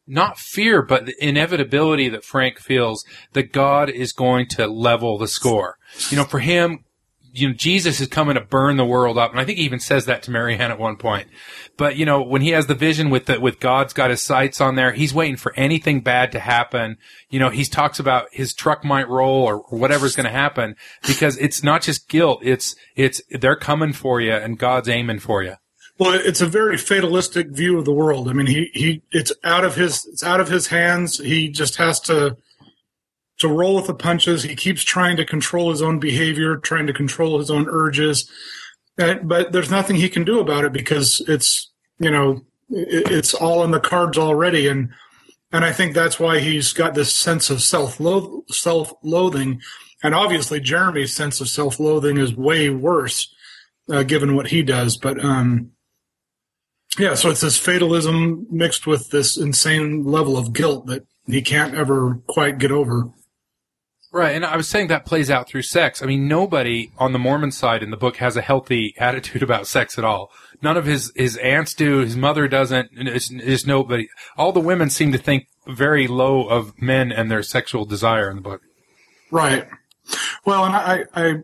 [0.08, 5.28] not fear, but the inevitability that Frank feels that God is going to level the
[5.28, 5.78] score.
[6.10, 6.84] You know, for him,
[7.34, 9.32] you know, Jesus is coming to burn the world up.
[9.32, 11.28] And I think he even says that to Marianne at one point.
[11.78, 14.60] But, you know, when he has the vision with the, with God's got his sights
[14.60, 16.98] on there, he's waiting for anything bad to happen.
[17.30, 20.76] You know, he talks about his truck might roll or, or whatever's going to happen
[21.08, 22.40] because it's not just guilt.
[22.44, 25.56] It's, it's, they're coming for you and God's aiming for you.
[25.98, 28.28] Well, it's a very fatalistic view of the world.
[28.28, 31.20] I mean, he, he it's out of his it's out of his hands.
[31.20, 32.38] He just has to
[33.42, 34.44] to roll with the punches.
[34.44, 38.30] He keeps trying to control his own behavior, trying to control his own urges.
[38.98, 43.72] But there's nothing he can do about it because it's you know it's all in
[43.72, 44.90] the cards already, and
[45.52, 48.00] and I think that's why he's got this sense of self
[48.50, 49.62] self loathing,
[50.04, 53.34] and obviously Jeremy's sense of self loathing is way worse
[53.90, 54.98] uh, given what he does.
[54.98, 55.72] But um,
[57.00, 61.76] yeah, so it's this fatalism mixed with this insane level of guilt that he can't
[61.76, 63.10] ever quite get over.
[64.14, 66.02] Right, and I was saying that plays out through sex.
[66.02, 69.68] I mean, nobody on the Mormon side in the book has a healthy attitude about
[69.68, 70.32] sex at all.
[70.62, 72.00] None of his his aunts do.
[72.00, 72.90] His mother doesn't.
[72.94, 74.10] It's, nobody.
[74.38, 78.36] All the women seem to think very low of men and their sexual desire in
[78.36, 78.62] the book.
[79.32, 79.66] Right.
[80.46, 81.36] Well, and I I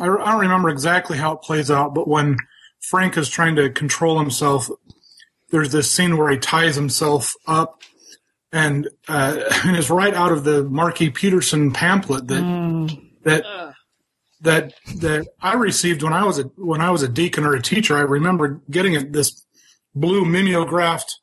[0.00, 2.36] I don't remember exactly how it plays out, but when
[2.80, 4.68] Frank is trying to control himself,
[5.50, 7.77] there's this scene where he ties himself up
[8.52, 13.10] and uh, and it's right out of the Marky Peterson pamphlet that mm.
[13.24, 13.44] that
[14.40, 17.62] that that I received when I was a when I was a deacon or a
[17.62, 17.96] teacher.
[17.96, 19.44] I remember getting this
[19.94, 21.18] blue mimeographed,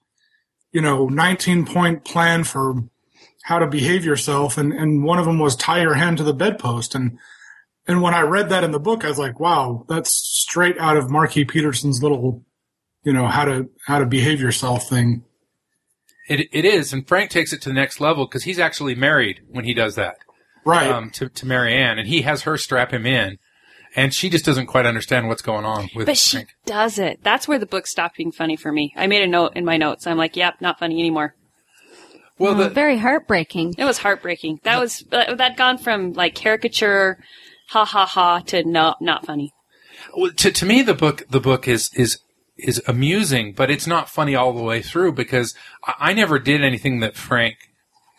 [0.72, 2.84] you know, 19 point plan for
[3.44, 6.34] how to behave yourself, and and one of them was tie your hand to the
[6.34, 7.18] bedpost, and
[7.88, 10.98] and when I read that in the book, I was like, wow, that's straight out
[10.98, 12.44] of Marky Peterson's little,
[13.04, 15.24] you know, how to how to behave yourself thing.
[16.28, 19.42] It it is, and Frank takes it to the next level because he's actually married
[19.48, 20.18] when he does that,
[20.66, 20.90] right?
[20.90, 23.38] Um, to to Marianne, and he has her strap him in,
[23.96, 26.08] and she just doesn't quite understand what's going on with.
[26.08, 26.50] But Frank.
[26.50, 27.20] she does it.
[27.24, 28.94] That's where the book stopped being funny for me.
[28.96, 30.08] I made a note in my notes.
[30.08, 31.36] I'm like, yep, not funny anymore.
[32.38, 33.76] Well, the, very heartbreaking.
[33.78, 34.60] It was heartbreaking.
[34.64, 37.18] That was that gone from like caricature,
[37.70, 39.54] ha ha ha, to no, not funny.
[40.16, 42.20] Well, to to me, the book the book is is
[42.58, 46.64] is amusing, but it's not funny all the way through because I, I never did
[46.64, 47.56] anything that Frank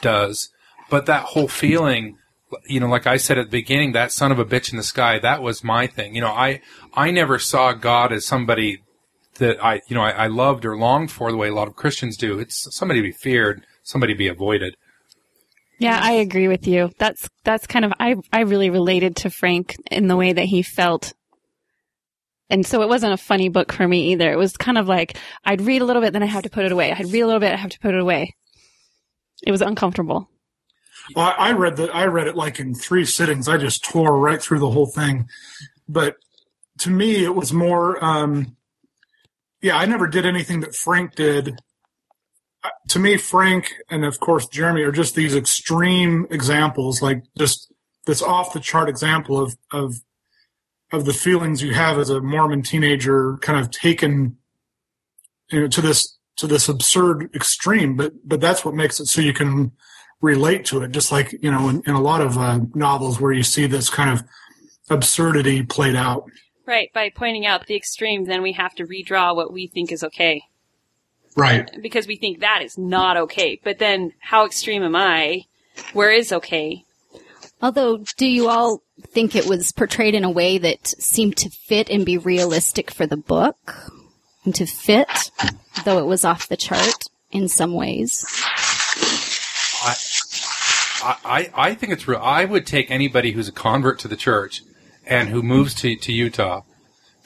[0.00, 0.50] does.
[0.90, 2.18] But that whole feeling,
[2.66, 4.82] you know, like I said at the beginning, that son of a bitch in the
[4.82, 6.14] sky, that was my thing.
[6.14, 6.60] You know, I,
[6.94, 8.82] I never saw God as somebody
[9.38, 11.76] that I, you know, I, I loved or longed for the way a lot of
[11.76, 12.38] Christians do.
[12.38, 14.76] It's somebody to be feared, somebody to be avoided.
[15.78, 16.90] Yeah, I agree with you.
[16.98, 20.62] That's that's kind of I I really related to Frank in the way that he
[20.62, 21.12] felt
[22.50, 24.32] and so it wasn't a funny book for me either.
[24.32, 26.64] It was kind of like I'd read a little bit, then I have to put
[26.64, 26.92] it away.
[26.92, 28.34] I'd read a little bit, I have to put it away.
[29.42, 30.30] It was uncomfortable.
[31.14, 31.94] Well, I read that.
[31.94, 33.48] I read it like in three sittings.
[33.48, 35.28] I just tore right through the whole thing.
[35.88, 36.16] But
[36.78, 38.02] to me, it was more.
[38.04, 38.56] Um,
[39.62, 41.60] yeah, I never did anything that Frank did.
[42.88, 47.72] To me, Frank and of course Jeremy are just these extreme examples, like just
[48.06, 49.94] this off the chart example of of
[50.92, 54.36] of the feelings you have as a Mormon teenager, kind of taken
[55.50, 57.96] you know, to this to this absurd extreme.
[57.96, 59.72] But but that's what makes it so you can
[60.20, 60.92] relate to it.
[60.92, 63.90] Just like you know, in, in a lot of uh, novels where you see this
[63.90, 64.24] kind of
[64.90, 66.30] absurdity played out.
[66.66, 66.92] Right.
[66.92, 70.42] By pointing out the extreme, then we have to redraw what we think is okay.
[71.36, 71.70] Right.
[71.80, 73.60] Because we think that is not okay.
[73.62, 75.44] But then, how extreme am I?
[75.92, 76.84] Where is okay?
[77.60, 81.88] Although, do you all think it was portrayed in a way that seemed to fit
[81.88, 83.92] and be realistic for the book?
[84.44, 85.30] And to fit,
[85.84, 88.24] though it was off the chart in some ways?
[89.82, 89.94] I,
[91.24, 92.20] I, I think it's real.
[92.20, 94.62] I would take anybody who's a convert to the church
[95.06, 96.62] and who moves to, to Utah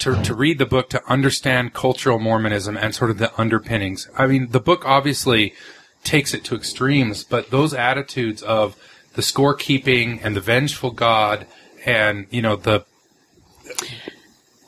[0.00, 4.08] to, to read the book to understand cultural Mormonism and sort of the underpinnings.
[4.16, 5.54] I mean, the book obviously
[6.02, 8.76] takes it to extremes, but those attitudes of
[9.14, 11.46] the scorekeeping and the vengeful God
[11.84, 12.84] and you know the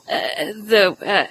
[0.09, 1.27] uh, the uh,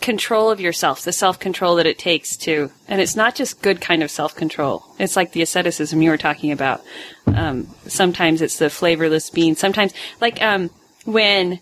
[0.00, 3.80] control of yourself, the self control that it takes to, and it's not just good
[3.80, 4.84] kind of self control.
[4.98, 6.82] It's like the asceticism you were talking about.
[7.26, 9.56] Um, sometimes it's the flavorless bean.
[9.56, 10.70] Sometimes, like um,
[11.04, 11.60] when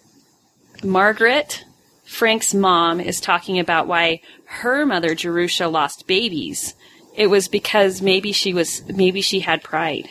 [0.83, 1.65] Margaret,
[2.05, 6.75] Frank's mom, is talking about why her mother Jerusha lost babies.
[7.15, 10.09] It was because maybe she was maybe she had pride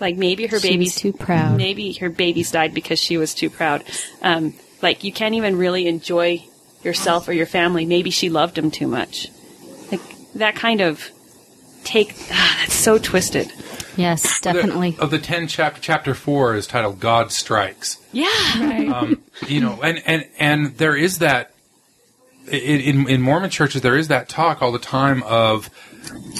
[0.00, 1.56] like maybe her baby's too proud.
[1.56, 3.84] Maybe her babies died because she was too proud.
[4.22, 6.44] Um, like you can't even really enjoy
[6.82, 7.84] yourself or your family.
[7.84, 9.28] Maybe she loved him too much.
[9.92, 10.00] Like
[10.34, 11.08] that kind of
[11.84, 12.14] take.
[12.30, 13.52] Ah, that's so twisted.
[13.96, 14.92] Yes, definitely.
[14.92, 18.88] The, of the ten chapter, chapter four is titled "God Strikes." Yeah, right.
[18.88, 21.52] Um, you know, and and and there is that
[22.50, 25.70] in in Mormon churches there is that talk all the time of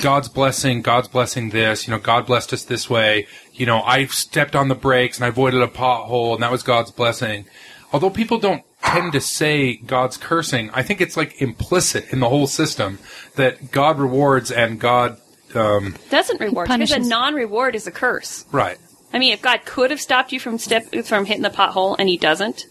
[0.02, 3.26] God's blessing, God's blessing this, you know, God blessed us this way.
[3.52, 6.62] You know, I stepped on the brakes and I avoided a pothole and that was
[6.62, 7.46] God's blessing.
[7.92, 12.28] Although people don't tend to say God's cursing, I think it's like implicit in the
[12.28, 12.98] whole system
[13.36, 15.18] that God rewards and God
[15.54, 18.44] um, doesn't reward because a non-reward is a curse.
[18.52, 18.78] Right.
[19.12, 22.08] I mean, if God could have stopped you from step from hitting the pothole and
[22.08, 22.66] He doesn't,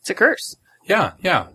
[0.00, 0.56] it's a curse.
[0.86, 1.48] Yeah, yeah.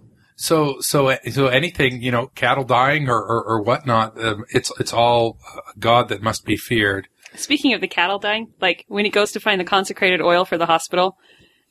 [0.44, 4.92] So, so, so anything, you know, cattle dying or, or, or whatnot, um, it's, it's
[4.92, 7.08] all a God that must be feared.
[7.34, 10.58] Speaking of the cattle dying, like when he goes to find the consecrated oil for
[10.58, 11.16] the hospital,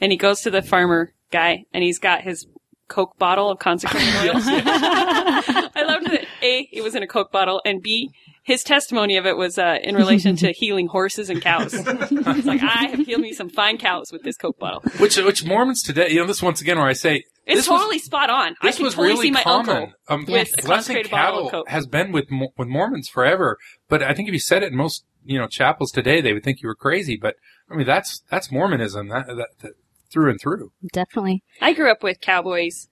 [0.01, 2.47] and he goes to the farmer guy, and he's got his
[2.89, 4.33] Coke bottle of consecrated oil.
[4.37, 8.09] I loved that A, it was in a Coke bottle, and B,
[8.43, 11.73] his testimony of it was uh, in relation to healing horses and cows.
[11.75, 14.81] It's like, I have healed me some fine cows with this Coke bottle.
[14.99, 17.79] Which, which Mormons today, you know, this once again where I say, It's this was-
[17.81, 18.57] totally spot on.
[18.61, 19.71] I this can was totally really see my common.
[19.77, 20.53] uncle Um, with Yes.
[20.53, 21.69] a blessing consecrated bottle cattle of Coke.
[21.69, 22.27] has been with
[22.59, 25.93] with Mormons forever, but I think if you said it in most you know chapels
[25.93, 27.17] today, they would think you were crazy.
[27.17, 27.37] But
[27.71, 29.73] I mean, that's that's Mormonism that, that, that
[30.11, 30.73] through and through.
[30.93, 31.43] Definitely.
[31.61, 32.89] I grew up with cowboys.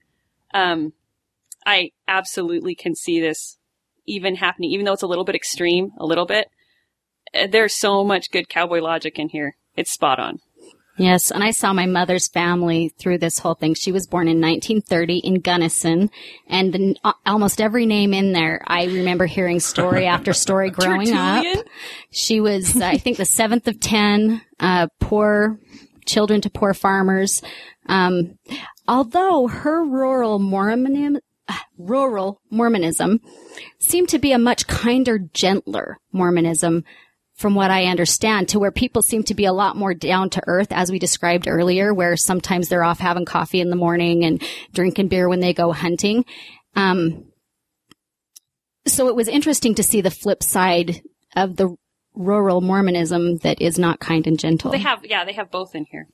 [0.53, 0.93] Um,
[1.65, 3.57] I absolutely can see this
[4.05, 6.49] even happening, even though it's a little bit extreme, a little bit.
[7.33, 9.55] Uh, There's so much good cowboy logic in here.
[9.75, 10.39] It's spot on.
[10.97, 13.73] Yes, and I saw my mother's family through this whole thing.
[13.73, 16.11] She was born in 1930 in Gunnison,
[16.47, 21.11] and the, uh, almost every name in there, I remember hearing story after story growing
[21.13, 21.45] up.
[22.11, 25.59] She was, I think, the seventh of ten, uh, poor
[26.05, 27.41] children to poor farmers.
[27.87, 28.37] Um,
[28.87, 31.19] although her rural Mormonism, uh,
[31.77, 33.19] rural Mormonism
[33.79, 36.83] seemed to be a much kinder, gentler Mormonism
[37.33, 40.43] from what I understand, to where people seem to be a lot more down to
[40.45, 44.43] earth, as we described earlier, where sometimes they're off having coffee in the morning and
[44.73, 46.23] drinking beer when they go hunting.
[46.75, 47.31] Um,
[48.85, 51.01] so it was interesting to see the flip side
[51.35, 51.75] of the
[52.13, 54.71] rural Mormonism that is not kind and gentle.
[54.71, 56.07] They have, yeah, they have both in here.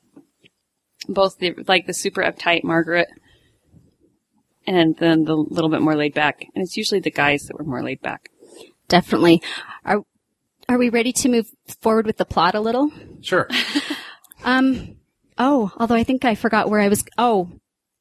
[1.10, 3.10] Both the, like the super uptight Margaret
[4.68, 6.46] and then the little bit more laid back.
[6.54, 8.30] And it's usually the guys that were more laid back.
[8.88, 9.42] Definitely.
[9.86, 10.04] Are
[10.70, 11.50] are we ready to move
[11.82, 12.92] forward with the plot a little?
[13.22, 13.48] Sure.
[14.44, 14.98] Um,
[15.40, 17.04] oh, although I think I forgot where I was.
[17.18, 17.50] Oh,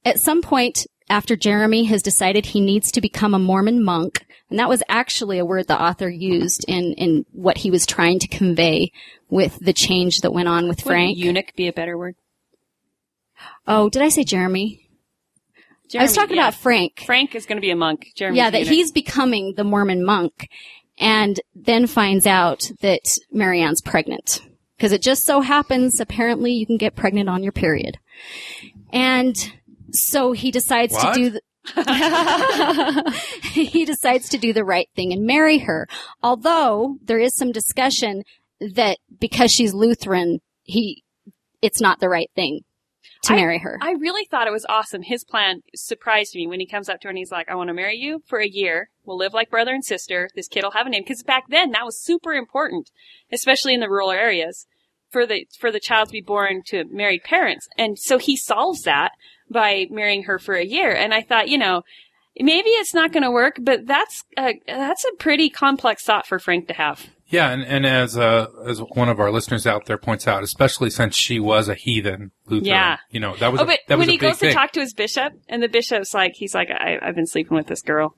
[0.05, 4.59] at some point after Jeremy has decided he needs to become a Mormon monk, and
[4.59, 8.29] that was actually a word the author used in, in what he was trying to
[8.29, 8.93] convey
[9.31, 11.17] with the change that went on with Would Frank.
[11.17, 12.17] eunuch be a better word?
[13.67, 14.86] oh, did I say Jeremy?
[15.95, 16.49] I was talking yeah.
[16.49, 17.03] about Frank.
[17.05, 18.09] Frank is going to be a monk.
[18.17, 20.49] Jeremy, yeah, that he's becoming the Mormon monk
[20.99, 24.41] and then finds out that Marianne's pregnant.
[24.77, 27.99] Because it just so happens, apparently, you can get pregnant on your period.
[28.93, 29.35] And
[29.91, 31.15] so he decides What?
[31.15, 31.41] to do the,
[33.53, 35.89] he decides to do the right thing and marry her.
[36.23, 38.23] Although there is some discussion
[38.61, 41.05] that because she's Lutheran, he,
[41.63, 42.61] it's not the right thing
[43.23, 43.79] to I- marry her.
[43.81, 45.03] I really thought it was awesome.
[45.03, 47.69] His plan surprised me when he comes up to her and he's like, I want
[47.69, 48.91] to marry you for a year.
[49.05, 50.29] We'll live like brother and sister.
[50.35, 51.03] This kid will have a name.
[51.03, 52.91] Because back then, that was super important,
[53.33, 54.67] especially in the rural areas,
[55.11, 57.69] for the, for the child to be born to married parents.
[57.79, 59.13] And so he solves that
[59.51, 60.93] by marrying her for a year.
[60.93, 61.83] And I thought, you know,
[62.39, 66.39] maybe it's not going to work, but that's a, that's a pretty complex thought for
[66.39, 67.07] Frank to have.
[67.29, 70.91] Yeah, and, and as uh, as one of our listeners out there points out, especially
[70.91, 72.97] since she was a heathen Lutheran, Yeah.
[73.11, 74.51] you know that was Oh, a, but that was when a he goes thing.
[74.51, 77.57] to talk to his bishop, and the bishop's like, he's like, I, I've been sleeping
[77.57, 78.15] with this girl,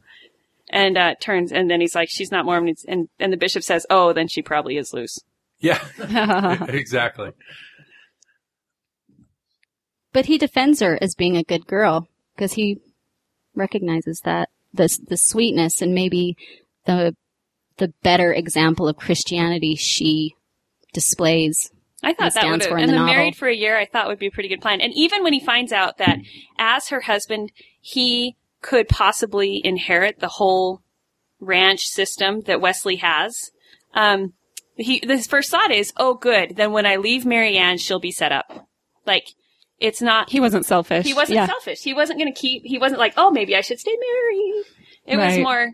[0.68, 3.86] and uh, turns, and then he's like, she's not Mormon, and and the bishop says,
[3.88, 5.18] oh, then she probably is loose.
[5.58, 5.82] yeah,
[6.68, 7.30] exactly.
[10.12, 12.78] But he defends her as being a good girl because he
[13.54, 16.36] recognizes that the the sweetness and maybe
[16.86, 17.14] the
[17.78, 20.34] the better example of Christianity she
[20.92, 21.70] displays.
[22.02, 23.14] I thought that would stands have, for in and the then novel.
[23.14, 24.80] married for a year, I thought would be a pretty good plan.
[24.80, 26.18] And even when he finds out that
[26.58, 30.82] as her husband, he could possibly inherit the whole
[31.40, 33.50] ranch system that Wesley has,
[33.94, 34.34] um,
[34.76, 36.54] he his first thought is, oh, good.
[36.56, 38.68] Then when I leave Marianne, she'll be set up.
[39.06, 39.24] Like
[39.80, 41.04] it's not He wasn't selfish.
[41.04, 41.46] He wasn't Yeah.
[41.46, 41.82] selfish.
[41.82, 42.62] He wasn't going to keep.
[42.64, 44.64] He wasn't like, oh, maybe I should stay married.
[45.06, 45.70] It was more.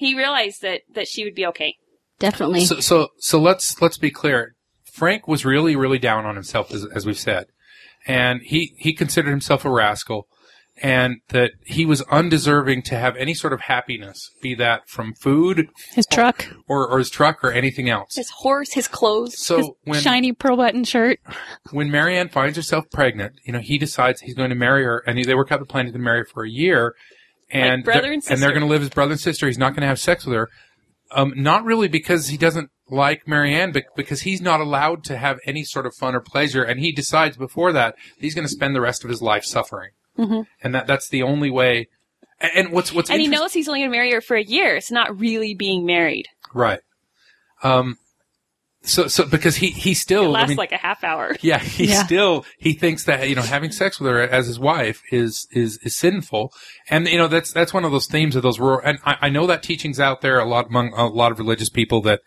[0.00, 1.76] He realized that that she would be okay.
[2.18, 2.64] Definitely.
[2.64, 4.54] So, so so let's let's be clear.
[4.90, 7.48] Frank was really really down on himself, as, as we've said,
[8.06, 10.26] and he he considered himself a rascal,
[10.82, 15.68] and that he was undeserving to have any sort of happiness, be that from food
[15.92, 18.14] His truck, or, or his truck or anything else.
[18.16, 19.38] His horse, his clothes.
[19.38, 21.18] So his when shiny pearl button shirt.
[21.72, 25.22] when Marianne finds herself pregnant, you know, he decides he's going to marry her, and
[25.22, 26.94] they work out the plan he's going to marry her for a year,
[27.50, 29.46] and brother they're- and they're going to live as brother and sister.
[29.46, 30.48] He's not going to have sex with her,
[31.12, 35.38] um, not really because he doesn't like Marianne, but because he's not allowed to have
[35.46, 38.74] any sort of fun or pleasure, and he decides before that he's going to spend
[38.74, 40.46] the rest of his life suffering, Mhm.
[40.62, 41.88] and that that's the only way.
[42.40, 44.42] And, and what's what's and he knows he's only going to marry her for a
[44.42, 44.74] year.
[44.76, 46.26] It's not really being married.
[46.54, 46.80] Right.
[47.62, 47.98] Um,
[48.82, 51.36] so so because he he It still lasts I mean, like a half hour.
[51.42, 52.02] yeah he Yeah.
[52.04, 55.78] still he thinks that you know having sex with her as his wife is is
[55.82, 56.52] is sinful
[56.88, 59.28] and you know that's that's one of those themes of those rural and I, I
[59.28, 62.20] know that teaching's out there a lot among a lot of religious people that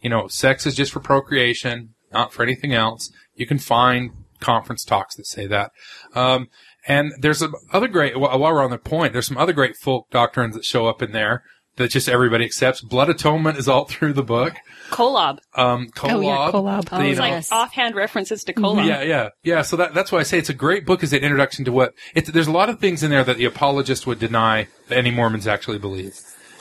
[0.00, 4.84] you know sex is just for procreation not for anything else you can find conference
[4.84, 5.70] talks that say that
[6.14, 6.48] um
[6.88, 9.76] and there's some other great while while we're on the point there's some other great
[9.76, 11.44] folk doctrines that show up in there
[11.80, 14.54] that just everybody accepts blood atonement is all through the book
[14.90, 15.38] Kolob.
[15.54, 16.88] um Oh, yeah, Kolob, Kolob.
[16.88, 18.86] the, Oh, It's know, like offhand references to Kolob.
[18.86, 19.62] yeah, yeah, yeah.
[19.62, 21.94] So that, that's why I say it's a great book as an introduction to what
[22.14, 22.30] it's.
[22.30, 25.46] There's a lot of things in there that the apologist would deny that any Mormons
[25.46, 26.18] actually believe,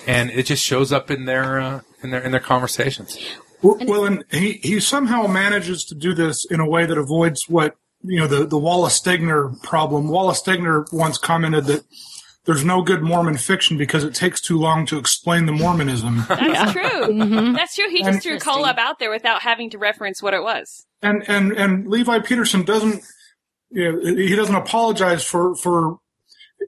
[0.08, 3.18] and it just shows up in their uh, in their in their conversations.
[3.64, 7.50] Well, well, and he, he somehow manages to do this in a way that avoids
[7.50, 10.08] what you know the the Wallace Stegner problem.
[10.08, 11.84] Wallace Stegner once commented that
[12.50, 16.26] there's no good Mormon fiction because it takes too long to explain the Mormonism.
[16.30, 16.82] That's true.
[16.82, 17.54] Mm-hmm.
[17.54, 17.88] That's true.
[17.92, 18.64] He just threw Interesting.
[18.64, 20.88] Kolob out there without having to reference what it was.
[21.04, 23.04] and and and Levi Peterson doesn't
[23.70, 26.00] you know, he doesn't apologize for for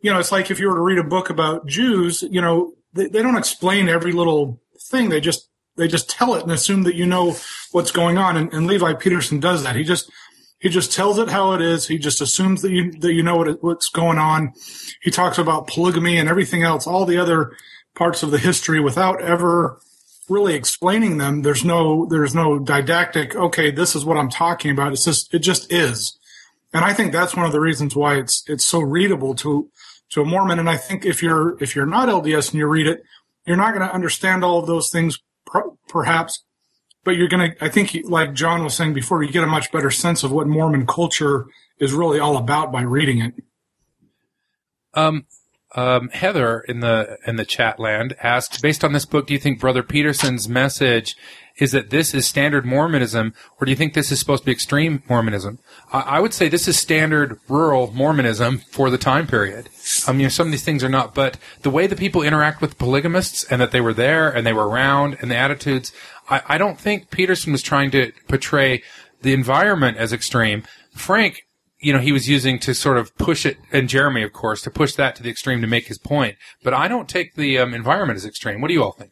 [0.04, 2.74] you know it's like if you were to read a book about Jews you know
[2.94, 6.84] they, they don't explain every little thing they just they just tell it and assume
[6.84, 7.36] that you know
[7.72, 10.12] what's going on and, and Levi Peterson does that he just
[10.62, 11.88] he just tells it how it is.
[11.88, 14.54] He just assumes that you that you know what what's going on.
[15.02, 17.58] He talks about polygamy and everything else all the other
[17.96, 19.80] parts of the history without ever
[20.30, 21.42] really explaining them.
[21.42, 24.94] There's no there's no didactic okay this is what i'm talking about.
[24.94, 26.18] It's just it just is.
[26.74, 29.68] And i think that's one of the reasons why it's it's so readable to
[30.12, 30.60] to a mormon.
[30.60, 33.04] And i think if you're if you're not lds and you read it
[33.48, 36.44] you're not going to understand all of those things per- perhaps
[37.04, 39.72] but you're going to i think like john was saying before you get a much
[39.72, 41.46] better sense of what mormon culture
[41.80, 43.34] is really all about by reading it
[44.94, 45.26] Um,
[45.74, 49.40] um, Heather in the in the chat land asks, based on this book, do you
[49.40, 51.16] think Brother Peterson's message
[51.58, 54.52] is that this is standard Mormonism, or do you think this is supposed to be
[54.52, 55.60] extreme Mormonism?
[55.94, 59.70] I, I would say this is standard rural Mormonism for the time period.
[60.08, 62.78] I mean, some of these things are not, but the way the people interact with
[62.78, 65.94] polygamists and that they were there and they were around and the attitudes,
[66.32, 68.82] I, I don't think Peterson was trying to portray
[69.22, 70.64] the environment as extreme.
[70.96, 71.44] Frank
[71.82, 74.70] you know, he was using to sort of push it, and Jeremy, of course, to
[74.70, 76.38] push that to the extreme to make his point.
[76.64, 78.62] But I don't take the um, environment as extreme.
[78.62, 79.12] What do you all think?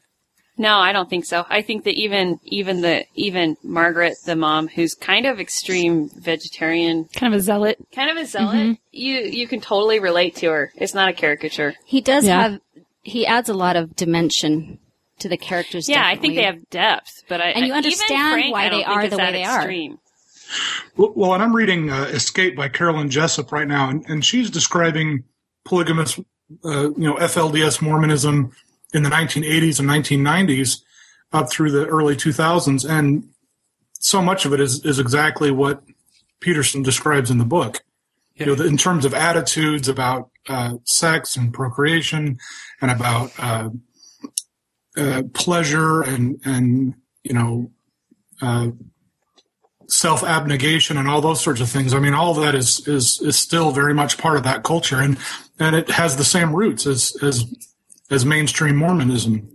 [0.55, 1.45] No, I don't think so.
[1.49, 7.05] I think that even even the even Margaret, the mom, who's kind of extreme vegetarian,
[7.15, 7.77] Kind of a zealot.
[7.95, 10.71] kind of a zealot, you you can totally relate to her.
[10.75, 11.73] It's not a caricature.
[11.85, 12.41] He does Yeah.
[12.41, 12.61] have,
[13.03, 14.79] he adds a lot of dimension
[15.19, 15.87] to the characters.
[15.87, 19.07] Yeah, I think they have depth, but I And you understand Frank, why they are
[19.07, 19.59] the way they are.
[19.59, 19.99] extreme.
[20.97, 24.49] Well, well, and I'm reading uh, Escape by Carolyn Jessop right now, and, and she's
[24.49, 25.23] describing
[25.63, 26.19] polygamous,
[26.65, 28.51] uh, you know, FLDS Mormonism
[28.93, 30.81] in the 1980s and 1990s
[31.31, 33.29] up through the early 2000s, and
[33.99, 35.83] so much of it is is exactly what
[36.39, 37.83] Peterson describes in the book.
[38.35, 42.39] You know, in terms of attitudes about uh, sex and procreation,
[42.81, 43.31] and about
[44.99, 47.71] uh, pleasure and and you know.
[48.41, 48.69] Uh,
[49.91, 51.93] self abnegation and all those sorts of things.
[51.93, 54.99] I mean, all of that is is is still very much part of that culture,
[55.01, 55.17] and
[55.59, 57.45] and it has the same roots as as
[58.09, 59.49] as mainstream Mormonism.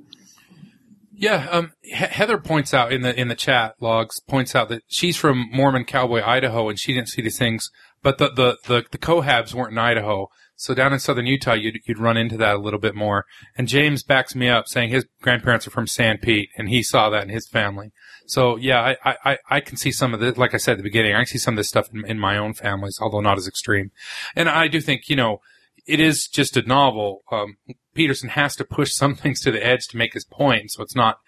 [1.17, 5.17] Yeah, um, Heather points out in the in the chat logs points out that she's
[5.17, 7.71] from Mormon Cowboy, Idaho, and she didn't see these things.
[8.03, 11.79] But the the the, the Cohabs weren't in Idaho, so down in southern Utah, you'd
[11.85, 13.25] you'd run into that a little bit more.
[13.57, 17.25] And James backs me up, saying his grandparents are from Sanpete, and he saw that
[17.25, 17.93] in his family.
[18.27, 20.85] So yeah, I I, I can see some of the like I said at the
[20.85, 23.39] beginning, I can see some of this stuff in, in my own families, although not
[23.39, 23.91] as extreme.
[24.37, 25.41] And I do think you know
[25.87, 27.23] it is just a novel.
[27.31, 27.57] Um,
[27.95, 30.97] Peterson has to push some things to the edge to make his point, so it's
[30.97, 31.19] not,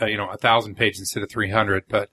[0.00, 1.84] uh, you know, a thousand pages instead of three hundred.
[1.88, 2.10] But,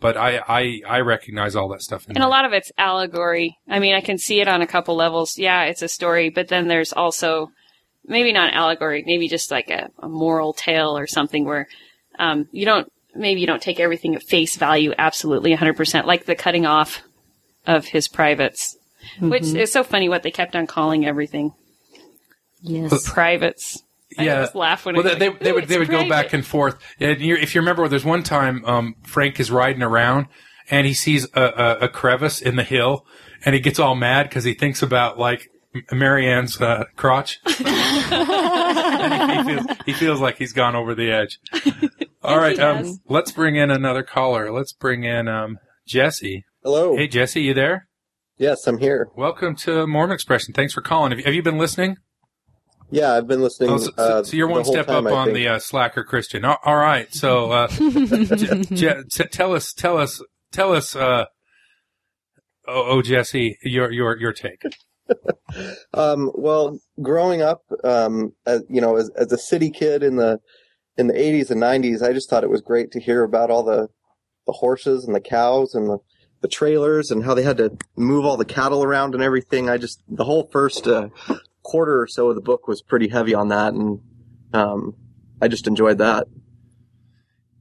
[0.00, 2.06] but I, I, I recognize all that stuff.
[2.08, 3.58] In And a lot of it's allegory.
[3.68, 5.38] I mean, I can see it on a couple levels.
[5.38, 7.50] Yeah, it's a story, but then there's also
[8.06, 11.66] maybe not allegory, maybe just like a, a moral tale or something where
[12.18, 16.34] um, you don't maybe you don't take everything at face value absolutely 100%, like the
[16.34, 17.02] cutting off
[17.66, 18.76] of his privates,
[19.20, 21.52] which is so funny what they kept on calling everything
[22.60, 23.08] Yes.
[23.10, 23.82] privates.
[24.18, 24.40] I Yeah.
[24.42, 26.44] just laugh when Well, it's they, like, they, they would they would go back and
[26.46, 26.76] forth.
[27.00, 30.26] And you, if you remember, there's one time um, Frank is riding around
[30.70, 33.06] and he sees a, a, a crevice in the hill,
[33.44, 37.38] and he gets all mad because he thinks about like M- Marianne's uh, crotch.
[37.46, 41.38] he, he, feels, he feels like he's gone over the edge.
[42.22, 44.50] All right, um, let's bring in another caller.
[44.50, 46.44] Let's bring in um, Jesse.
[46.64, 46.96] Hello.
[46.96, 47.86] Hey, Jesse, you there?
[48.36, 49.08] Yes, I'm here.
[49.16, 50.52] Welcome to Mormon Expression.
[50.52, 51.12] Thanks for calling.
[51.12, 51.98] Have you, have you been listening?
[52.90, 53.70] Yeah, I've been listening.
[53.70, 56.44] Oh, so, uh, so you're one step time, up on the uh, slacker Christian.
[56.44, 57.12] All, all right.
[57.12, 60.22] So, uh, J- J- t- tell us, tell us,
[60.52, 61.24] tell us, uh,
[62.68, 64.62] oh, oh, Jesse, your, your, your take.
[65.94, 70.40] Um, well, growing up, um, as, you know, as, as a city kid in the
[70.98, 73.62] in the 80s and 90s, I just thought it was great to hear about all
[73.62, 73.88] the
[74.46, 75.98] the horses and the cows and the,
[76.40, 79.70] the trailers and how they had to move all the cattle around and everything.
[79.70, 81.08] I just the whole first uh,
[81.66, 84.00] quarter or so of the book was pretty heavy on that, and
[84.52, 84.94] um,
[85.42, 86.28] I just enjoyed that.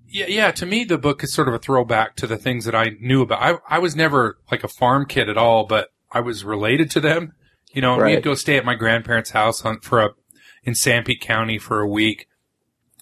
[0.08, 0.52] Yeah, yeah.
[0.52, 3.22] To me, the book is sort of a throwback to the things that I knew
[3.22, 3.42] about.
[3.42, 7.00] I, I was never like a farm kid at all, but I was related to
[7.02, 7.34] them.
[7.74, 8.16] You know, Right.
[8.16, 10.10] we'd go stay at my grandparents' house on, for a
[10.64, 12.28] in Sanpete County for a week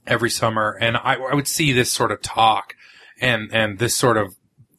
[0.07, 2.73] every summer, and I, I would see this sort of talk
[3.21, 4.35] and and this sort of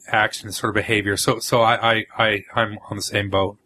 [0.09, 1.17] action, sort of behavior.
[1.17, 3.59] So so I I, I I'm on the same boat.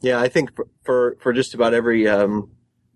[0.00, 0.50] Yeah, I think
[0.84, 2.52] for for, just about every um,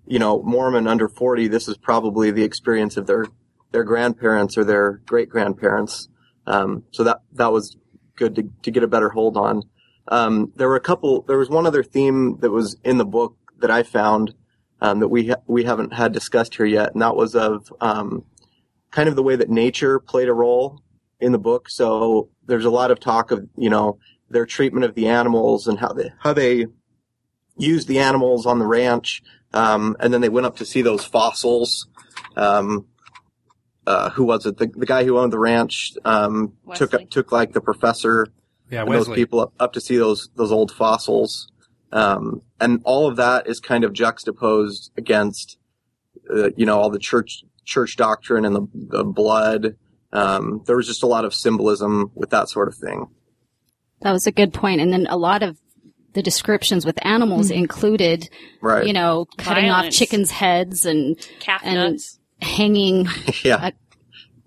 [0.07, 3.27] you know Mormon under forty, this is probably the experience of their
[3.73, 6.09] their grandparents or their great grandparents.
[6.47, 7.77] Um, so that that was
[8.17, 9.63] good to to get a better hold on.
[10.09, 11.23] Um, there were a couple.
[11.23, 14.35] There was one other theme that was in the book that I found
[14.81, 18.25] um, that we ha- we haven't had discussed here yet, and that was of um,
[18.91, 20.83] kind of the way that nature played a role
[21.21, 21.69] in the book.
[21.69, 23.99] So there's a lot of talk of you know
[24.31, 26.67] their treatment of the animals and how they how they
[27.57, 29.23] used the animals on the ranch,
[29.53, 31.87] um, and then they went up to see those fossils.
[32.37, 32.87] Um,
[33.87, 34.59] uh, who was it?
[34.59, 37.07] The, the guy who owned the ranch um, took Wesley.
[37.07, 38.29] took like the professor
[38.71, 41.51] Yeah, and those people up, up to see those those old fossils,
[41.93, 45.59] um, and all of that is kind of juxtaposed against,
[46.33, 49.77] uh, you know, all the church church doctrine and the, the blood.
[50.13, 53.07] Um, there was just a lot of symbolism with that sort of thing.
[54.01, 54.81] That was a good point.
[54.81, 55.59] And then a lot of
[56.15, 58.29] the descriptions with animals included,
[58.61, 58.87] Right.
[58.87, 59.95] you know, cutting Violence.
[59.95, 62.19] off chickens' heads and Calf And- nuts.
[62.41, 63.07] hanging.
[63.45, 63.71] yeah.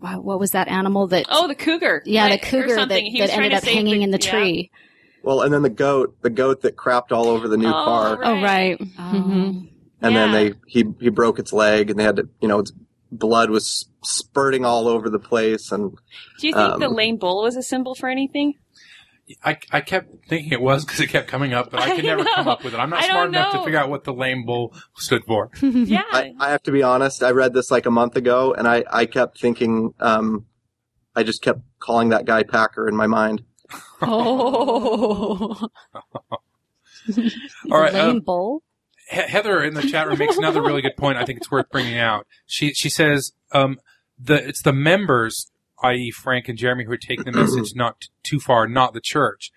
[0.01, 1.25] wow, What was that animal that?
[1.29, 2.03] Oh, the cougar.
[2.05, 3.05] yeah, Like, the cougar that, something.
[3.05, 4.29] He that ended up save hanging in the yeah.
[4.31, 4.71] tree.
[5.23, 8.17] Well, and then the goat, the goat that crapped all over the new Oh, car,
[8.17, 8.27] right.
[8.29, 8.77] Oh, right.
[8.99, 9.19] Oh.
[9.21, 9.65] hmm
[10.01, 12.71] and then they he he broke its leg, and they had to, you know, its
[13.11, 15.91] blood was spurting all over the place, and
[16.39, 18.53] Do you think the Um, lame bull was a symbol for anything?
[19.43, 22.09] I, I kept thinking it was because it kept coming up, but I could I
[22.09, 22.77] never come up with it.
[22.77, 25.49] I'm not I smart enough to figure out what the lame bull stood for.
[25.61, 26.03] Yeah.
[26.11, 27.23] I, I have to be honest.
[27.23, 30.45] I read this like a month ago, and I I kept thinking, um,
[31.15, 33.43] I just kept calling that guy Packer in my mind.
[34.01, 35.69] Oh.
[37.71, 38.63] All right, lame um, bull.
[39.07, 41.17] Heather in the chat room makes another really good point.
[41.17, 42.25] I think it's worth bringing out.
[42.47, 43.79] She she says um,
[44.19, 45.51] the it's the members,
[45.83, 49.01] i.e., Frank and Jeremy, who are taking the message not t- too far, not the
[49.01, 49.51] church.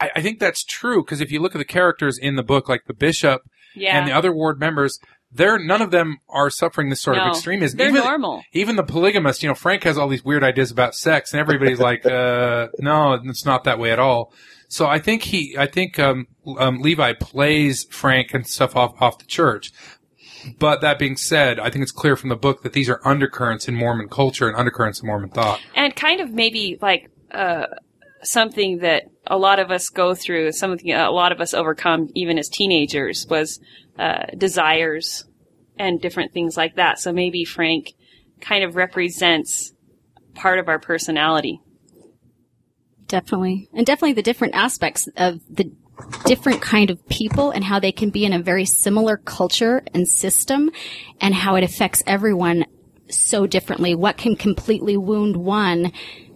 [0.00, 2.68] I, I think that's true because if you look at the characters in the book,
[2.68, 3.42] like the bishop
[3.74, 3.98] yeah.
[3.98, 4.98] and the other ward members,
[5.32, 7.78] they're none of them are suffering this sort No, of extremism.
[7.78, 8.42] They're even, normal.
[8.52, 11.80] even the polygamist, you know, Frank has all these weird ideas about sex, and everybody's
[11.80, 14.32] like, uh, no, it's not that way at all.
[14.68, 16.26] So I think he, I think um,
[16.58, 19.72] um, Levi plays Frank and stuff off off the church.
[20.58, 23.68] But that being said, I think it's clear from the book that these are undercurrents
[23.68, 25.60] in Mormon culture and undercurrents in Mormon thought.
[25.74, 27.66] and kind of maybe like uh,
[28.22, 32.38] something that a lot of us go through, something a lot of us overcome even
[32.38, 33.60] as teenagers was
[33.98, 35.24] uh, desires
[35.78, 36.98] and different things like that.
[36.98, 37.94] So maybe Frank
[38.40, 39.72] kind of represents
[40.34, 41.60] part of our personality.
[43.06, 43.68] Definitely.
[43.72, 45.72] And definitely the different aspects of the
[46.24, 50.08] different kind of people and how they can be in a very similar culture and
[50.08, 50.70] system
[51.20, 52.64] and how it affects everyone
[53.08, 53.94] so differently.
[53.94, 55.92] What can completely wound one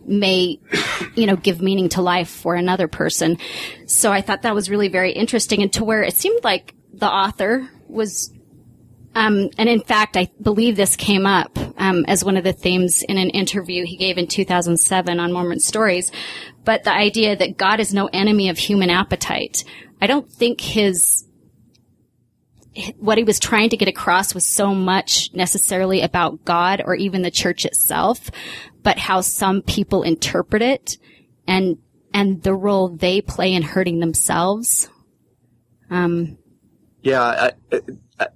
[0.06, 0.58] may,
[1.14, 3.38] you know, give meaning to life for another person.
[3.86, 7.08] So I thought that was really very interesting and to where it seemed like the
[7.08, 8.32] author was
[9.14, 13.02] um, and in fact, I believe this came up um, as one of the themes
[13.02, 16.12] in an interview he gave in 2007 on Mormon Stories.
[16.64, 19.64] But the idea that God is no enemy of human appetite.
[20.00, 21.26] I don't think his
[22.96, 27.22] what he was trying to get across was so much necessarily about God or even
[27.22, 28.30] the church itself,
[28.82, 30.96] but how some people interpret it
[31.46, 31.78] and
[32.12, 34.88] and the role they play in hurting themselves.
[35.90, 36.38] Um,
[37.02, 37.52] Yeah, I,
[38.18, 38.26] I,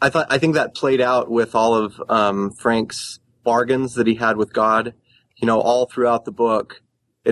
[0.00, 4.14] I thought I think that played out with all of um, Frank's bargains that he
[4.14, 4.94] had with God.
[5.36, 6.82] You know, all throughout the book,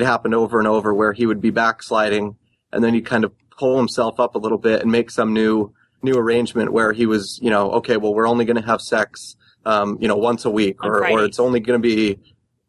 [0.00, 2.36] it happened over and over where he would be backsliding,
[2.72, 5.72] and then he'd kind of pull himself up a little bit and make some new
[6.02, 9.36] new arrangement where he was, you know, okay, well, we're only going to have sex,
[9.64, 12.18] um, you know, once a week, or or it's only going to be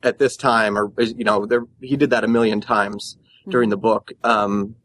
[0.01, 3.17] at this time, or you know, there he did that a million times
[3.47, 4.11] during the book.
[4.23, 4.75] Um,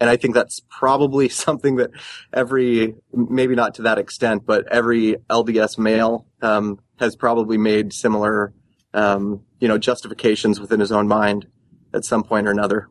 [0.00, 1.90] and I think that's probably something that
[2.32, 8.52] every, maybe not to that extent, but every LDS male um, has probably made similar,
[8.94, 11.46] um, you know, justifications within his own mind
[11.92, 12.88] at some point or another.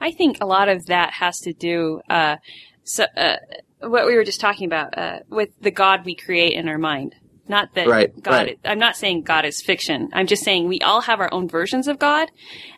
[0.00, 2.36] I think a lot of that has to do, uh,
[2.84, 3.36] so, uh,
[3.80, 7.14] what we were just talking about, uh, with the God we create in our mind.
[7.48, 8.58] Not that Right, God, right.
[8.64, 10.10] I'm not saying God is fiction.
[10.12, 12.30] I'm just saying we all have our own versions of God.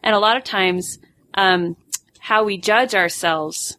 [0.03, 0.99] And a lot of times,
[1.35, 1.77] um,
[2.21, 3.77] how we judge ourselves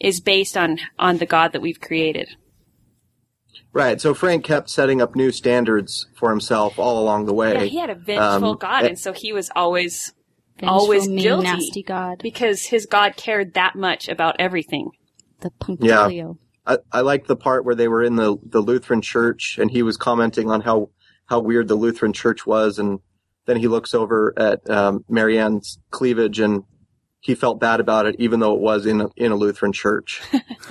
[0.00, 2.30] is based on, on the God that we've created.
[3.72, 4.00] Right.
[4.00, 7.52] So Frank kept setting up new standards for himself all along the way.
[7.52, 10.12] Yeah, he had a vengeful Um, God, and so he was always
[10.68, 11.44] always mean, guilty.
[11.44, 12.20] nasty God.
[12.22, 14.90] because his God cared that much about everything.
[15.40, 16.38] The punctilio.
[16.66, 19.82] I, I liked the part where they were in the, the Lutheran church and he
[19.82, 20.90] was commenting on how,
[21.26, 22.78] how weird the Lutheran church was.
[22.78, 23.00] And
[23.46, 26.64] then he looks over at um, Marianne's cleavage and
[27.20, 30.22] he felt bad about it, even though it was in a, in a Lutheran church.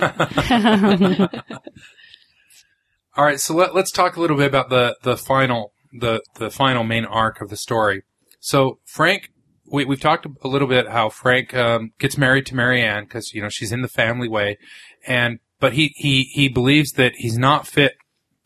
[3.16, 6.50] All right, so let, let's talk a little bit about the the final the the
[6.50, 8.02] final main arc of the story.
[8.38, 9.30] So Frank,
[9.70, 13.40] we we've talked a little bit how Frank um, gets married to Marianne because you
[13.40, 14.58] know she's in the family way,
[15.06, 17.94] and but he he he believes that he's not fit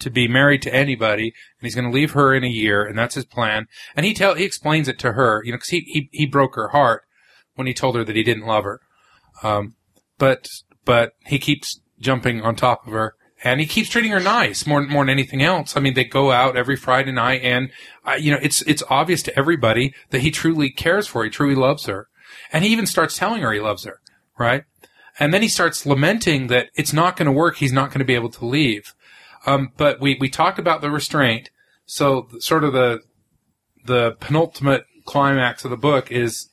[0.00, 2.98] to be married to anybody, and he's going to leave her in a year, and
[2.98, 3.66] that's his plan.
[3.96, 6.54] And he tell he explains it to her, you know, because he, he he broke
[6.56, 7.02] her heart
[7.54, 8.80] when he told her that he didn't love her.
[9.42, 9.74] Um,
[10.18, 10.46] but
[10.84, 13.14] but he keeps jumping on top of her,
[13.44, 15.76] and he keeps treating her nice more more than anything else.
[15.76, 17.70] I mean, they go out every Friday night, and
[18.04, 21.30] uh, you know, it's it's obvious to everybody that he truly cares for her, he
[21.30, 22.08] truly loves her,
[22.52, 24.00] and he even starts telling her he loves her,
[24.38, 24.64] right?
[25.20, 27.56] And then he starts lamenting that it's not going to work.
[27.56, 28.94] He's not going to be able to leave.
[29.46, 31.50] Um, but we we talked about the restraint.
[31.84, 33.00] So sort of the
[33.84, 36.48] the penultimate climax of the book is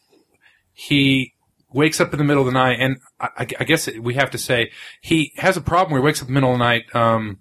[0.73, 1.33] he
[1.73, 4.31] wakes up in the middle of the night, and I, I I guess we have
[4.31, 6.63] to say he has a problem where he wakes up in the middle of the
[6.63, 7.39] night um,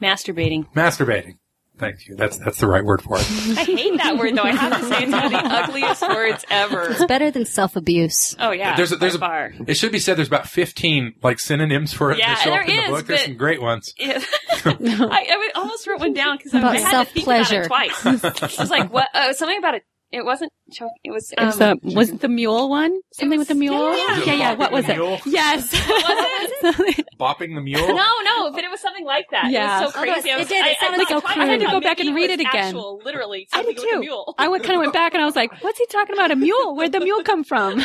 [0.00, 0.72] Masturbating.
[0.74, 1.36] masturbating.
[1.78, 2.14] Thank you.
[2.14, 3.20] That's that's the right word for it.
[3.58, 4.42] I hate that word though.
[4.42, 6.90] I have to say it's one of the ugliest words ever.
[6.90, 8.36] It's better than self abuse.
[8.38, 8.76] Oh yeah.
[8.76, 9.64] There's a- there's by a- far.
[9.66, 12.62] It should be said there's about 15 like synonyms for it Yeah, that show there
[12.64, 13.06] up in the is, book.
[13.06, 13.94] There's but- some great ones.
[13.98, 14.22] Yeah.
[14.66, 18.04] I, I almost wrote one down because I About had to think about it twice.
[18.04, 19.08] I was like, what?
[19.14, 19.84] Uh, something about it.
[20.12, 20.52] It wasn't.
[20.72, 21.30] choke- It was.
[21.32, 22.98] It was um, the, was it the mule one?
[23.12, 23.96] Something with the mule?
[23.96, 24.16] yeah.
[24.16, 24.54] Is it yeah, yeah.
[24.54, 24.96] What was it?
[24.96, 25.18] Mule?
[25.24, 25.70] Yes.
[25.88, 27.86] was Bopping the mule.
[27.94, 29.50] No, no, but it was something like that.
[29.52, 29.82] Yeah.
[29.82, 30.30] It was so it was- crazy.
[30.32, 30.66] I it did.
[30.66, 31.48] It I, sounded I, like I, a I croon.
[31.48, 32.54] had to go back and read was it again.
[32.66, 34.00] actual, literally, I something did with too.
[34.00, 34.34] mule.
[34.36, 36.30] I went kind of went back and I was like, "What's he talking about?
[36.32, 36.74] A mule?
[36.74, 37.80] Where'd the mule come from?"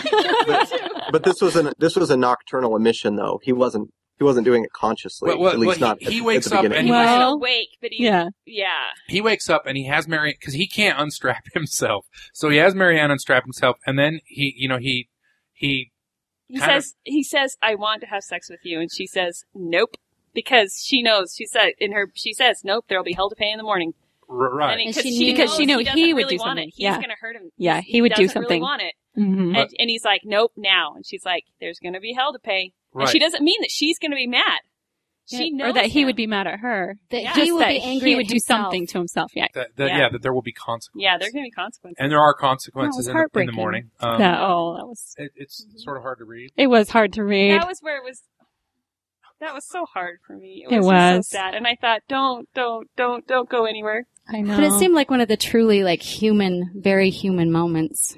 [1.11, 3.39] But this was an this was a nocturnal emission, though.
[3.43, 5.27] He wasn't he wasn't doing it consciously.
[5.29, 5.99] Well, well, at least well, not.
[5.99, 6.77] he- at, he at wakes the up beginning.
[6.79, 8.03] and he He wasn't Well- awake, but he.
[8.05, 8.29] yeah.
[8.45, 8.67] Yeah.
[9.07, 12.05] he wakes up and he has Marianne because he can't unstrap himself.
[12.33, 15.09] So he has Marianne unstrap himself, and then he, you know, he
[15.53, 15.91] he
[16.47, 16.95] He Kind of- says.
[17.03, 19.97] He says, "I want to have sex with you," and she says, "Nope,"
[20.33, 21.33] because she knows.
[21.35, 22.11] She said in her.
[22.13, 23.93] She says, "Nope, there will be hell to pay in the morning."
[24.29, 24.71] r- right.
[24.73, 26.41] And And because she she, knew- knows Because she knew doesn't he would really do
[26.41, 26.67] want something.
[26.69, 26.73] It.
[26.75, 26.95] He's Yeah.
[26.97, 27.51] going to hurt him.
[27.57, 28.59] Yeah, he would do something.
[28.59, 28.93] Really want it.
[29.15, 32.31] hmm And, and he's like, "Nope, now." And she's like, "There's going to be hell
[32.33, 33.03] to pay." Right.
[33.03, 34.59] And she doesn't mean that she's going to be mad.
[35.27, 36.97] She knows or that he would be mad at her.
[37.09, 37.33] That Yeah.
[37.33, 38.09] he Just would that be angry.
[38.09, 38.61] he at would do himself.
[38.65, 39.31] something to himself.
[39.35, 39.47] Yeah.
[39.55, 39.97] that, that, yeah.
[39.97, 40.09] Yeah.
[40.09, 41.01] that there will be consequences.
[41.03, 41.97] Yeah, there's going to be consequences.
[41.99, 43.89] and there are consequences in, the, in the morning.
[43.99, 45.15] Um, That- oh, that was.
[45.17, 46.51] it, it's sort of hard to read.
[46.57, 47.59] It was hard to read.
[47.59, 48.21] that was where it was.
[49.41, 50.63] That was so hard for me.
[50.69, 51.27] It It was, just was.
[51.29, 54.05] so sad, and I thought, don't, don't, don't, don't go anywhere.
[54.29, 54.55] I know.
[54.55, 58.15] But it seemed like one of the truly like human, very human moments.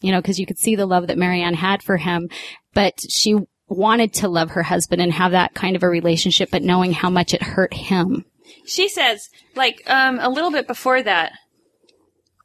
[0.00, 2.30] You know, because you could see the love that Marianne had for him,
[2.74, 3.36] but she
[3.70, 7.08] wanted to love her husband and have that kind of a relationship, but knowing how
[7.08, 8.24] much it hurt him.
[8.66, 11.32] She says, like, um, a little bit before that.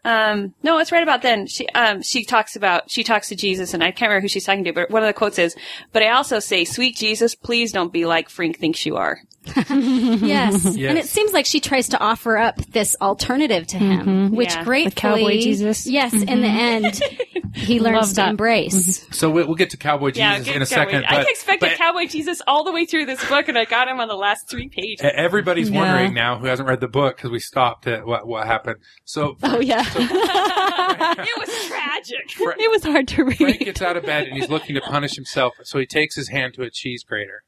[0.06, 1.48] Um, no, it's right about then.
[1.48, 4.46] She, um, she talks about, she talks to Jesus, and I can't remember who she's
[4.46, 5.56] talking to, but one of the quotes is,
[5.92, 10.66] "But I also say, sweet Jesus, please don't be like Frank thinks you are." Yes.
[10.76, 10.90] Yes.
[10.90, 14.36] And it seems like she tries to offer up this alternative to him, mm-hmm.
[14.36, 14.64] which Yeah.
[14.64, 15.88] gratefully, The cowboy Jesus.
[15.88, 17.26] yes, in the mm-hmm.
[17.46, 18.30] end, he learns Love to that.
[18.30, 19.00] embrace.
[19.00, 19.14] Mm-hmm.
[19.14, 21.06] So we, we'll get to Cowboy Yeah, Jesus get in a Cowboy- second.
[21.06, 24.00] I expected but Cowboy Jesus all the way through this book, and I got him
[24.00, 25.06] on the last three pages.
[25.14, 25.80] everybody's Yeah.
[25.82, 28.78] wondering now who hasn't read the book because we stopped at what what happened.
[29.06, 29.84] So oh yeah.
[29.88, 32.32] it was tragic.
[32.32, 33.38] Fra- it was hard to read.
[33.38, 35.54] Frank gets out of bed and he's looking to punish himself.
[35.64, 37.44] So he takes his hand to a cheese grater.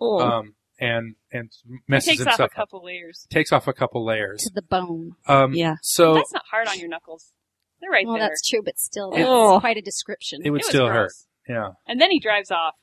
[0.00, 0.18] Oh.
[0.20, 1.50] Um, and and
[1.88, 2.54] messes Takes off a himself up.
[2.54, 3.26] couple layers.
[3.30, 4.42] Takes off a couple layers.
[4.42, 5.12] To the bone.
[5.26, 5.76] Um, Yeah.
[5.82, 7.32] So That's not hard on your knuckles.
[7.80, 8.28] They're right Well, there.
[8.28, 9.60] that's true, but still, It- that's Oh.
[9.60, 10.42] quite a description.
[10.44, 11.12] it would It was still hurt.
[11.48, 11.70] Yeah.
[11.86, 12.74] And then he drives off.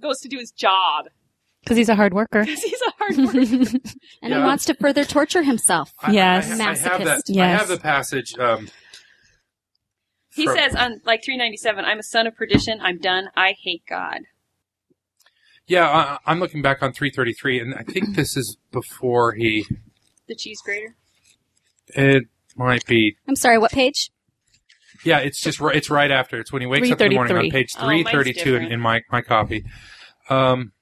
[0.00, 1.06] Goes to do his job.
[1.62, 2.44] Because he's a hard worker.
[2.44, 3.38] Because he's a hard worker.
[4.22, 4.38] and Yeah.
[4.38, 5.92] he wants to further torture himself.
[6.00, 6.48] I- Yes.
[6.60, 7.24] I, I, have that.
[7.26, 7.40] Masochist.
[7.40, 8.38] I have the passage.
[8.38, 8.68] Um,
[10.34, 12.78] He From- says on like 397, I'm a son of perdition.
[12.82, 13.30] I'm done.
[13.36, 14.20] I hate God.
[15.66, 19.66] Yeah, I, I'm looking back on 333, and I think this is before he.
[20.28, 20.94] The cheese grater.
[21.88, 22.24] It
[22.56, 23.16] might be.
[23.26, 24.10] I'm sorry, what page?
[25.04, 26.40] Yeah, it's just ri- it's right after.
[26.40, 27.50] It's when he wakes up in the morning on 333.
[27.50, 29.64] page Oh, 332 in, in my my copy.
[30.28, 30.72] Um.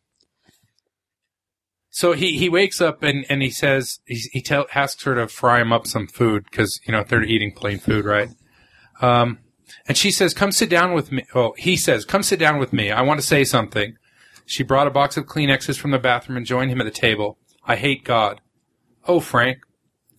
[1.91, 5.28] So he, he wakes up and, and he says he he tell, asks her to
[5.28, 8.30] fry him up some food because you know they're eating plain food, right?
[9.01, 9.39] Um,
[9.87, 12.72] and she says, "Come sit down with me." Oh, he says, "Come sit down with
[12.72, 12.91] me.
[12.91, 13.97] I want to say something."
[14.47, 17.38] She brought a box of Kleenexes from the bathroom and joined him at the table.
[17.64, 18.40] I hate God.
[19.07, 19.59] Oh, Frank,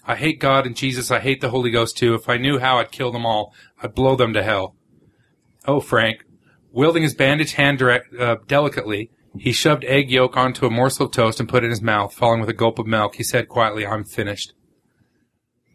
[0.05, 1.11] I hate God and Jesus.
[1.11, 2.13] I hate the Holy Ghost too.
[2.13, 3.53] If I knew how, I'd kill them all.
[3.81, 4.75] I'd blow them to hell.
[5.67, 6.23] Oh, Frank,
[6.71, 11.11] wielding his bandaged hand direct, uh, delicately, he shoved egg yolk onto a morsel of
[11.11, 12.13] toast and put it in his mouth.
[12.13, 14.53] Following with a gulp of milk, he said quietly, "I'm finished."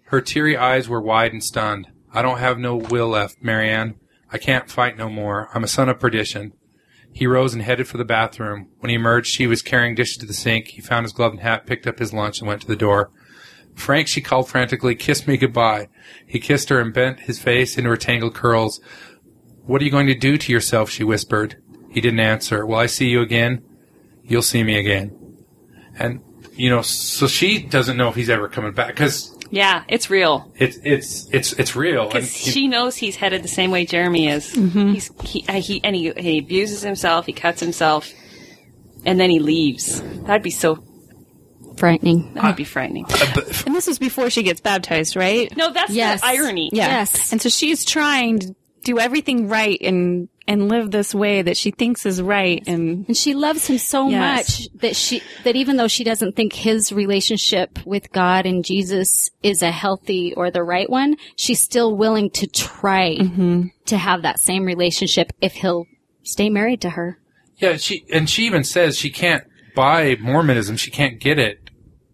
[0.07, 1.89] Her teary eyes were wide and stunned.
[2.13, 3.97] I don't have no will left, Marianne.
[4.33, 5.49] I can't fight no more.
[5.55, 6.53] I'm a son of perdition.
[7.13, 8.69] He rose and headed for the bathroom.
[8.79, 10.69] When he emerged, she was carrying dishes to the sink.
[10.69, 13.11] He found his glove and hat, picked up his lunch, and went to the door.
[13.75, 15.89] Frank, she called frantically, kiss me goodbye.
[16.27, 18.81] He kissed her and bent his face into her tangled curls.
[19.65, 20.91] What are you going to do to yourself?
[20.91, 21.61] she whispered.
[21.91, 22.65] He didn't answer.
[22.65, 23.63] Will I see you again?
[24.23, 25.17] You'll see me again.
[25.99, 30.09] And, you know, so she doesn't know if he's ever coming back because Yeah, it's
[30.11, 30.51] real.
[30.57, 32.03] it's, it's, it's, it's real.
[32.03, 34.55] And Because she knows he's headed the same way Jeremy is.
[34.55, 34.93] Mm-hmm.
[34.93, 37.27] He's he, uh, he and he, he abuses himself.
[37.27, 38.13] He cuts himself,
[39.05, 40.01] and then he leaves.
[40.23, 40.85] That'd be so.
[41.77, 42.35] Frightening.
[42.35, 43.07] That would be frightening.
[43.67, 45.55] And this was before she gets baptized, right?
[45.57, 46.21] No, that's Yes.
[46.21, 46.69] the irony.
[46.75, 46.89] Yeah.
[46.89, 47.33] Yes.
[47.33, 51.71] And so she's trying to do everything right and and live this way that she
[51.71, 54.21] thinks is right and And she loves him so Yes.
[54.21, 59.31] much that she that even though she doesn't think his relationship with God and Jesus
[59.45, 63.67] is a healthy or the right one, she's still willing to try mm-hmm.
[63.87, 65.87] to have that same relationship if he'll
[66.25, 67.21] stay married to her.
[67.59, 69.45] Yeah, she and she even says she can't
[69.77, 70.77] buy Mormonism.
[70.79, 71.70] She can't get it,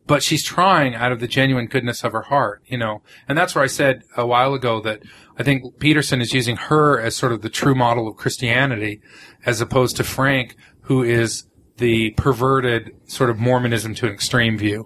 [0.06, 3.02] but she's trying out of the genuine goodness of her heart, you know.
[3.28, 5.02] And that's where I said a while ago that
[5.38, 9.00] I think Peterson is using her as sort of the true model of Christianity,
[9.44, 11.44] as opposed to Frank, who is
[11.78, 14.84] the perverted sort of Mormonism to an extreme view.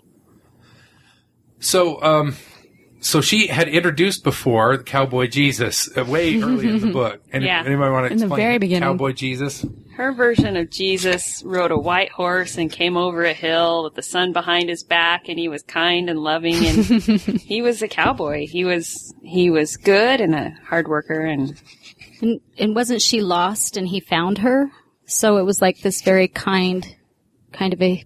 [1.60, 2.36] So, um,
[3.00, 7.20] so she had introduced before the cowboy Jesus uh, way early in the book.
[7.32, 7.62] And Yeah.
[7.64, 8.88] anybody want to In the explain very beginning.
[8.88, 9.64] cowboy Jesus?
[10.00, 14.02] Her version of Jesus rode a white horse and came over a hill with the
[14.02, 16.84] sun behind his back, and he was kind and loving, and
[17.42, 18.46] he was a cowboy.
[18.46, 21.54] He was he was good and a hard worker, and
[22.22, 24.70] And and wasn't she lost and he found her?
[25.04, 26.96] So it was like this very kind
[27.52, 28.02] kind of a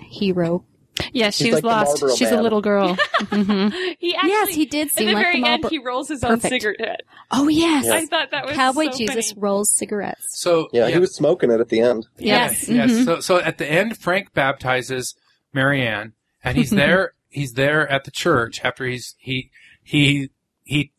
[0.00, 0.64] hero.
[1.12, 2.00] Yeah, she He's was like lost.
[2.02, 2.94] Marlboro She's a little girl.
[3.30, 6.20] he actually Yes, he did seem at the like very the end he rolls his
[6.20, 6.44] Perfect.
[6.44, 7.00] own cigarette.
[7.30, 7.88] Oh yes.
[7.88, 9.40] I thought that was Cowboy so Jesus funny.
[9.40, 10.40] rolls cigarettes.
[10.40, 12.06] So Yeah, he was smoking it at the end.
[12.18, 12.68] Yes.
[12.68, 12.90] Yeah, yes.
[12.92, 13.04] Mhm.
[13.04, 15.14] So, so at the end, Frank baptizes
[15.52, 16.12] Marianne,
[16.44, 17.12] and he's there.
[17.28, 19.50] he's there at the church after he's he
[19.82, 20.30] he
[20.64, 20.92] he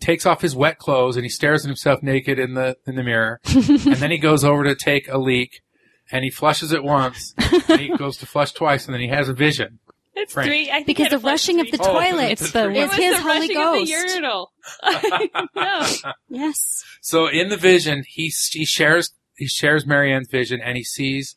[0.00, 3.02] takes off his wet clothes and he stares at himself naked in the in the
[3.02, 5.62] mirror, and then he goes over to take a leak,
[6.10, 7.34] and he flushes it once,
[7.68, 9.78] and he goes to flush twice, and then he has a vision.
[10.16, 10.48] It's Frank.
[10.48, 10.70] three.
[10.70, 12.10] I think Because the had a rushing of the Oh, times.
[12.10, 13.80] toilet it's the It is was his the Holy rushing Ghost.
[13.82, 14.52] Of the urinal.
[15.56, 16.12] I.
[16.28, 16.84] Yes.
[17.00, 21.36] So in the vision, he he shares he shares Marianne's vision, and he sees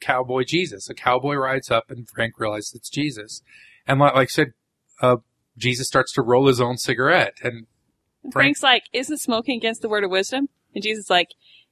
[0.00, 0.88] cowboy Jesus.
[0.90, 3.42] A cowboy rides up, and Frank realizes it's Jesus.
[3.86, 4.52] And like, like I said,
[5.00, 5.16] uh,
[5.56, 7.66] Jesus starts to roll his own cigarette, and
[8.22, 11.28] And Frank- Frank's like, "Isn't smoking against the word of wisdom?" And Jesus is like,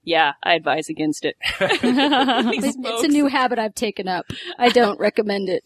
[0.09, 4.25] "Yeah, I advise against it." It's, it's a new habit I've taken up.
[4.59, 5.63] I don't recommend it.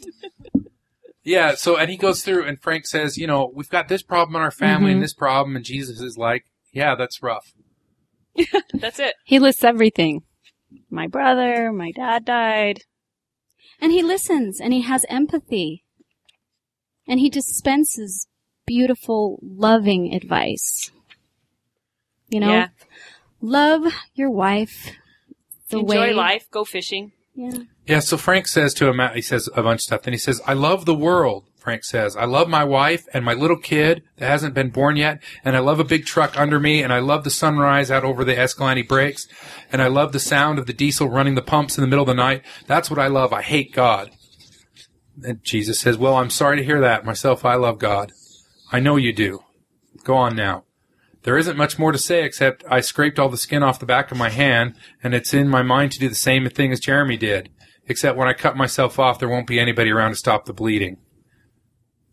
[1.25, 1.55] yeah.
[1.55, 4.43] So and he goes through, and Frank says, you know, we've got this problem in
[4.43, 4.95] our family Mhm.
[4.95, 7.53] and this problem, and Jesus is like, yeah, that's rough.
[8.75, 9.15] That's it.
[9.25, 10.23] he lists everything.
[10.89, 12.81] My brother, my dad died.
[13.79, 15.85] And he listens and he has empathy.
[17.07, 18.27] And he dispenses
[18.65, 20.91] beautiful, loving advice.
[22.31, 22.69] You know, Yeah.
[23.43, 24.93] Love your wife
[25.73, 26.51] the Enjoy way life.
[26.51, 27.13] Go fishing.
[27.35, 27.59] Yeah.
[27.87, 30.03] Yeah, so Frank says to him, he says a bunch of stuff.
[30.03, 32.15] Then he says, I love the world, Frank says.
[32.15, 35.21] I love my wife and my little kid that hasn't been born yet.
[35.45, 36.83] And I love a big truck under me.
[36.83, 39.27] And I love the sunrise out over the Escalante breaks.
[39.73, 42.09] And I love the sound of the diesel running the pumps in the middle of
[42.09, 42.45] the night.
[42.67, 43.33] That's what I love.
[43.33, 44.11] I hate God.
[45.25, 47.05] And Jesus says, Well, I'm sorry to hear that.
[47.05, 48.13] Myself, I love God.
[48.71, 49.43] I know you do.
[50.05, 50.65] Go on now.
[51.23, 54.11] There isn't much more to say except I scraped all the skin off the back
[54.11, 57.17] of my hand, and it's in my mind to do the same thing as Jeremy
[57.17, 57.51] did.
[57.87, 60.99] Except when I cut myself off, there won't be anybody around to stop the bleeding.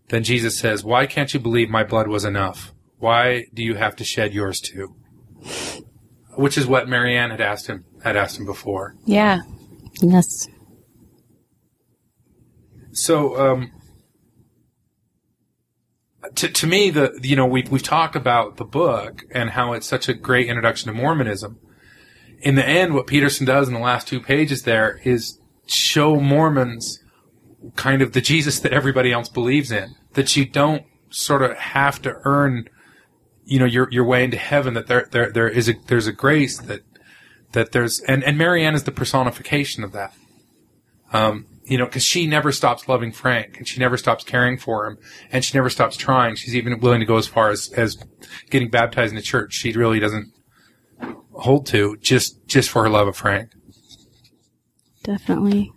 [0.10, 2.74] Then Jesus says, Why can't you believe my blood was enough?
[3.00, 4.96] why do you have to shed yours too?
[6.36, 8.96] Which is what Marianne had asked him had asked him before.
[9.06, 9.42] Yeah.
[10.02, 10.48] Yes.
[12.92, 13.72] So, um,
[16.36, 19.88] to, to me, the you know we've we've talked about the book and how it's
[19.88, 21.60] such a great introduction to Mormonism.
[22.42, 27.04] In the end, what Peterson does in the last two pages there is show Mormons
[27.76, 29.96] kind of the Jesus that everybody else believes in.
[30.14, 32.70] That you don't sort of have to earn,
[33.46, 34.74] you know, your your way into heaven.
[34.74, 36.82] That there there there is a there's a grace that
[37.52, 40.14] that there's and and Marianne is the personification of that.
[41.12, 44.88] Um, you know, because she never stops loving Frank and she never stops caring for
[44.88, 44.98] him
[45.32, 46.36] and she never stops trying.
[46.36, 47.98] She's even willing to go as far as, as
[48.50, 49.54] getting baptized in the church.
[49.54, 50.34] She really doesn't
[51.32, 53.52] hold to just, just for her love of Frank.
[55.04, 55.72] Definitely.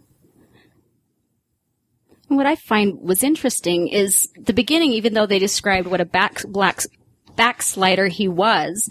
[2.28, 6.42] What I find was interesting is the beginning, even though they described what a back,
[6.48, 6.80] black,
[7.36, 8.88] backslider he was,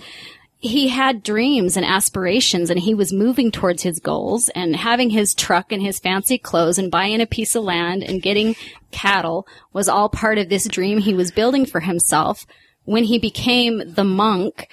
[0.61, 5.33] he had dreams and aspirations and he was moving towards his goals and having his
[5.33, 8.55] truck and his fancy clothes and buying a piece of land and getting
[8.91, 12.45] cattle was all part of this dream he was building for himself.
[12.83, 14.67] When he became the monk,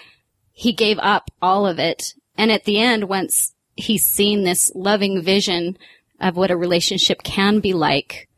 [0.52, 2.12] he gave up all of it.
[2.36, 5.78] And at the end, once he's seen this loving vision
[6.20, 8.28] of what a relationship can be like,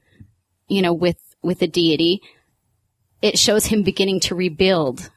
[0.68, 2.20] you know, with, with a deity,
[3.20, 5.10] it shows him beginning to rebuild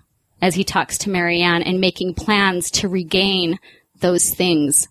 [0.44, 3.58] as he talks to Marianne and making plans to regain
[4.02, 4.90] those things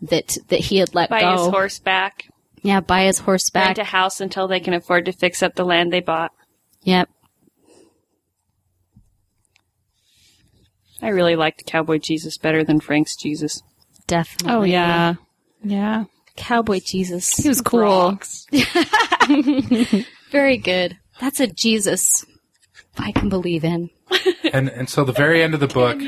[0.00, 1.18] that that he had let go.
[1.18, 2.26] Buy his horse back.
[2.62, 3.66] Yeah, buy his horse back.
[3.66, 6.30] Rent a house until they can afford to fix up the land they bought.
[6.84, 7.08] Yep.
[11.02, 13.64] I really liked Cowboy Jesus better than Frank's Jesus.
[14.06, 14.54] Definitely.
[14.54, 15.14] Oh yeah.
[15.64, 16.04] Yeah.
[16.36, 17.34] Cowboy Jesus.
[17.34, 18.16] He was cool.
[20.30, 20.98] Very good.
[21.20, 22.24] That's a Jesus
[22.96, 23.90] I can believe in.
[24.52, 26.00] And, and so the very end of the book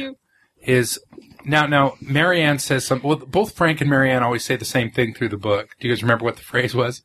[0.63, 1.01] is
[1.45, 3.09] now, now Marianne says something.
[3.09, 5.71] Well, both Frank and Marianne always say the same thing through the book.
[5.81, 7.03] Do you guys remember what the phrase was?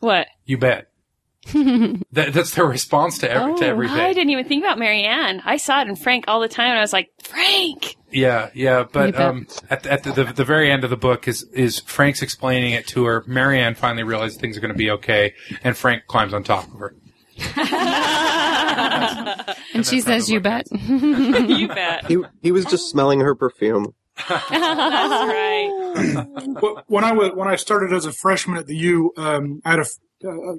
[0.00, 0.26] What?
[0.44, 0.90] You bet.
[2.12, 5.42] that, that's their response to, every, to I didn't even think about Marianne.
[5.44, 7.96] I saw it in Frank all the time, and I was like, Frank.
[8.10, 11.28] Yeah, yeah, but um, at, the, at the, the the very end of the book
[11.28, 13.24] is is Frank's explaining it to her.
[13.26, 16.78] Marianne finally realizes things are going to be okay, and Frank climbs on top of
[16.78, 16.94] her.
[19.74, 22.06] And she says, "You bet." you bet.
[22.06, 23.94] He he was just smelling her perfume.
[24.28, 25.70] That's right.
[26.86, 29.80] When I was when I started as a freshman at the U, um, I had
[29.80, 29.84] uh,
[30.28, 30.54] uh,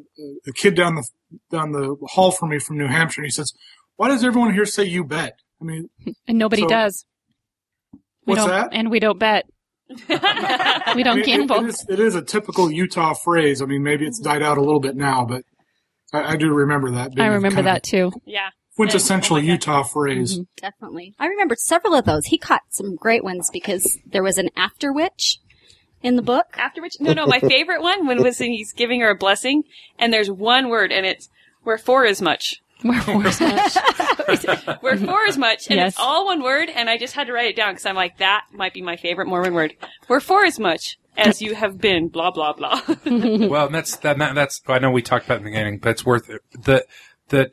[0.48, 1.08] a kid down the
[1.50, 3.22] down the hall from me from New Hampshire.
[3.22, 3.54] And he says,
[3.96, 5.90] "Why does everyone here say you bet?" I mean,
[6.28, 7.06] And nobody So- does.
[7.94, 8.70] We what's don't, that?
[8.72, 9.46] And we don't bet.
[10.96, 11.66] We don't mean, it- gamble.
[11.66, 13.62] it, is, it is a typical Utah phrase.
[13.62, 14.40] I mean, maybe it's mm-hmm.
[14.40, 15.44] died out a little bit now, but
[16.14, 17.12] I, I do remember that.
[17.18, 18.12] I remember that too.
[18.26, 18.50] yeah.
[18.76, 19.48] quintessential my God.
[19.48, 20.34] Utah phrase.
[20.36, 21.16] Mm-hmm, definitely.
[21.20, 22.26] I remember several of those.
[22.28, 25.40] He caught some great ones because there was an after witch
[26.02, 26.46] in the book.
[26.58, 29.64] After which, no, no, my favorite one when was he's giving her a blessing,
[29.98, 31.30] and there's one word, and it's
[31.64, 33.76] "where for as much." We're forced much.
[34.82, 35.94] Where for as much, and Yes.
[35.94, 38.18] it's all one word, and I just had to write it down because I'm like,
[38.18, 39.74] that might be my favorite Mormon word.
[40.08, 42.82] Where for as much as you have been, blah blah blah.
[43.06, 44.36] well, that's that, that.
[44.36, 46.42] That's I know we talked about it in the beginning, but it's worth it.
[46.64, 46.86] That
[47.30, 47.52] that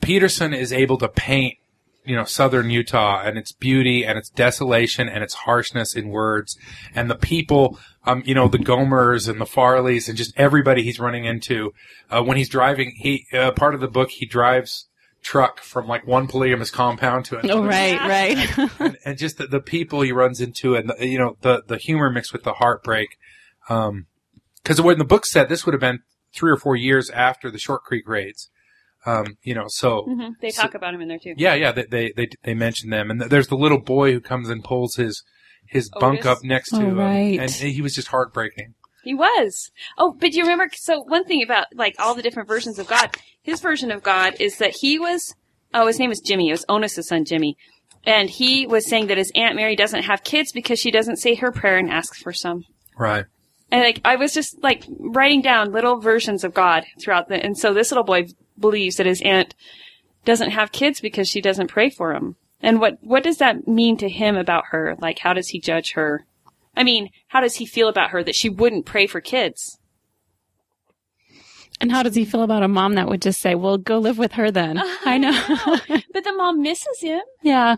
[0.00, 1.58] Peterson is able to paint,
[2.04, 6.56] you know, southern Utah and its beauty and its desolation and its harshness in words,
[6.94, 11.00] and the people, um, you know, the Gomers and the Farleys and just everybody he's
[11.00, 11.72] running into
[12.10, 12.92] uh, when he's driving.
[12.96, 14.88] He uh, part of the book he drives
[15.26, 18.58] truck from like one polygamous compound to another oh, right, right.
[18.80, 21.78] and, and just the, the people he runs into and the, you know the the
[21.78, 23.08] humor mixed with the heartbreak
[23.68, 24.06] um
[24.62, 25.98] because when the book said this would have been
[26.32, 28.50] three or four years after the short creek raids
[29.04, 30.34] um you know so Mhm.
[30.40, 31.34] They So- talk about him in there too.
[31.36, 34.20] yeah yeah they they they, they mention them and th- there's the little boy who
[34.20, 35.24] comes and pulls his
[35.68, 37.40] his bunk up next to Oh, him right.
[37.40, 38.74] and he was just heartbreaking
[39.06, 39.70] He was.
[39.96, 40.68] Oh, but you remember?
[40.74, 44.34] So one thing about like all the different versions of God, his version of God
[44.40, 45.36] is that he was.
[45.72, 46.48] Oh, his name is Jimmy.
[46.48, 47.56] It was Onus' son, Jimmy,
[48.04, 51.36] and he was saying that his aunt Mary doesn't have kids because she doesn't say
[51.36, 52.64] her prayer and asks for some.
[52.98, 53.26] right
[53.70, 57.36] And like I was just like writing down little versions of God throughout the.
[57.36, 58.26] And so this little boy
[58.58, 59.54] believes that his aunt
[60.24, 62.34] doesn't have kids because she doesn't pray for him.
[62.60, 64.96] And what what does that mean to him about her?
[64.98, 66.26] Like, how does he judge her?
[66.76, 69.78] I mean, how does he feel about her that she wouldn't pray for kids?
[71.80, 74.16] and how does he feel about a mom that would just say, "Well, go live
[74.18, 74.80] with her then"?
[75.04, 75.32] I know.
[76.12, 77.20] But the mom misses him.
[77.42, 77.76] yeah.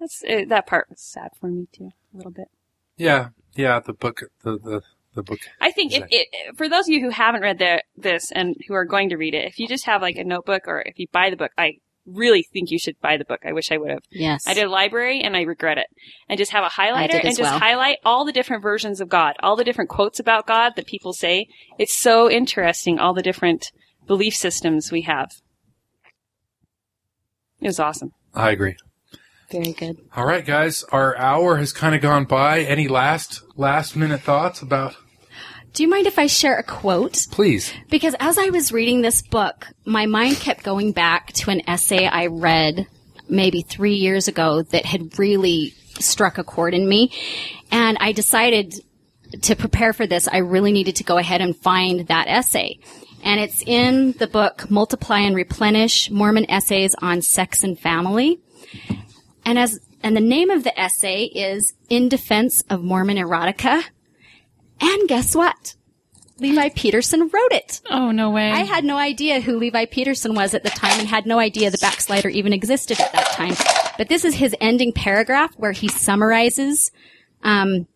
[0.00, 2.48] That's uh, that part was sad for me too, a little bit.
[2.96, 4.80] yeah yeah the book the the,
[5.14, 8.32] the book I think if it, for those of you who haven't read the, this
[8.32, 10.80] and who are going to read it, if you just have like a notebook or
[10.86, 11.74] if you buy the book, I
[12.06, 13.40] really think you should buy the book.
[13.44, 14.02] I wish I would have.
[14.10, 14.46] Yes.
[14.46, 15.86] I did a library and I regret it.
[16.28, 17.58] And just have a highlighter and just well.
[17.58, 21.12] highlight all the different versions of God, all the different quotes about God that people
[21.12, 21.46] say.
[21.78, 23.70] It's so interesting, all the different
[24.06, 25.30] belief systems we have.
[27.60, 28.10] It was awesome.
[28.34, 28.74] I agree.
[29.50, 29.98] Very good.
[30.16, 32.60] All right, guys, our hour has kind of gone by.
[32.60, 34.96] Any last last minute thoughts about?
[35.72, 37.26] Do you mind if I share a quote?
[37.30, 37.72] Please.
[37.88, 42.06] Because as I was reading this book, my mind kept going back to an essay
[42.06, 42.86] I read
[43.28, 47.10] maybe three years ago that had really struck a chord in me.
[47.70, 48.74] And I decided
[49.42, 52.78] to prepare for this, I really needed to go ahead and find that essay.
[53.24, 58.40] And it's in the book Multiply and Replenish Mormon Essays on Sex and Family.
[59.46, 63.84] And as and the name of the essay is In Defense of Mormon Erotica.
[64.82, 65.76] And guess what?
[66.38, 67.80] Levi Peterson wrote it.
[67.88, 68.50] Oh, no way.
[68.50, 71.70] I had no idea who Levi Peterson was at the time and had no idea
[71.70, 73.54] the backslider even existed at that time.
[73.96, 76.90] But this is his ending paragraph where he summarizes,
[77.44, 77.86] um,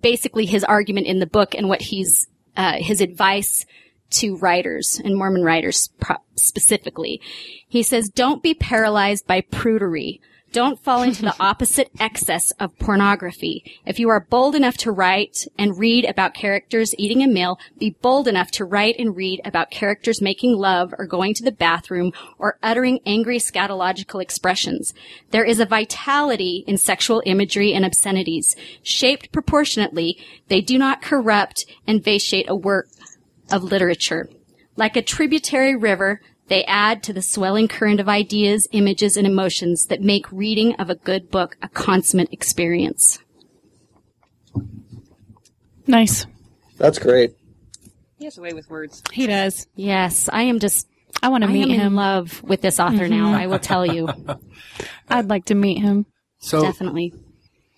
[0.00, 3.64] basically his argument in the book and what he's, uh, his advice
[4.10, 7.20] to writers and Mormon writers pro- specifically.
[7.66, 10.20] He says, don't be paralyzed by prudery.
[10.54, 13.80] Don't fall into the opposite excess of pornography.
[13.84, 17.96] If you are bold enough to write and read about characters eating a meal, be
[18.00, 22.12] bold enough to write and read about characters making love or going to the bathroom
[22.38, 24.94] or uttering angry scatological expressions.
[25.32, 28.54] There is a vitality in sexual imagery and obscenities.
[28.84, 32.86] Shaped proportionately, they do not corrupt and vitiate a work
[33.50, 34.28] of literature.
[34.76, 39.86] Like a tributary river, they add to the swelling current of ideas, images, and emotions
[39.86, 43.18] that make reading of a good book a consummate experience.
[45.86, 46.26] nice.
[46.76, 47.34] That's great.
[48.18, 49.02] He has a way with words.
[49.12, 49.66] He does.
[49.74, 50.88] Yes, I am just,
[51.22, 51.94] I want to I meet am in him.
[51.94, 53.34] love with this author now, mm-hmm.
[53.34, 54.08] I will tell you.
[55.08, 56.06] I'd like to meet him.
[56.38, 57.14] So Definitely.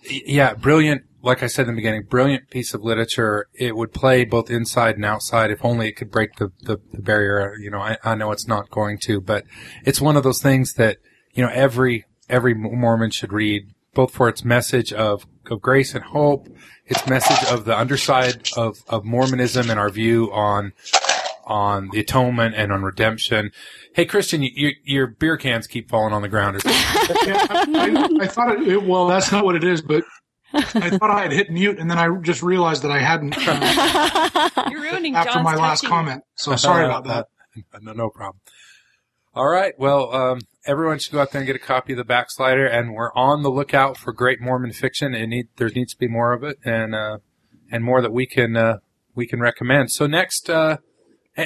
[0.01, 1.03] yeah, brilliant.
[1.23, 3.47] Like I said in the beginning, brilliant piece of literature.
[3.53, 5.49] It would play both inside and outside.
[5.51, 7.55] If only it could break the, the, the barrier.
[7.59, 9.43] You know, I, I know it's not going to, but
[9.85, 10.97] it's one of those things that,
[11.33, 13.63] you know, every, every Mormon should read,
[13.93, 16.47] both for its message of, of grace and hope,
[16.85, 20.71] its message of the underside of, of Mormonism and our view on,
[21.45, 23.51] on the atonement and on redemption.
[23.95, 26.61] Hey, Christian, you, your, your beer cans keep falling on the ground.
[26.63, 27.67] I,
[28.19, 30.03] I, I thought it, it- well, that's not what it is, but
[30.53, 34.67] I thought I had hit mute, and then I just realized that I hadn't uh,
[34.71, 35.89] You're ruining after John's my last touching.
[35.89, 36.23] comment.
[36.35, 37.27] So sorry about that.
[37.81, 38.39] no, no problem.
[39.33, 39.73] All right.
[39.77, 42.93] Well, um, everyone should go out there and get a copy of the Backslider, and
[42.93, 45.13] we're on the lookout for great Mormon fiction.
[45.13, 47.17] It need, there needs to be more of it, and uh,
[47.71, 48.77] and more that we can uh,
[49.15, 49.91] we can recommend.
[49.91, 50.77] So next, uh,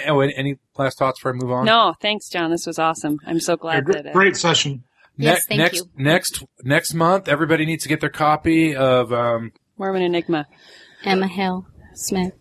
[0.08, 1.66] oh, any, any last thoughts before I move on?
[1.66, 2.52] No, thanks, John.
[2.52, 3.18] This was awesome.
[3.26, 4.08] I'm so Yeah, glad that.
[4.08, 4.84] Uh, great session.
[5.18, 5.86] Yes, thank next, you.
[5.98, 10.48] next, next month, everybody needs to get their copy of um, Mormon Enigma.
[11.04, 12.34] Emma Hill Smith.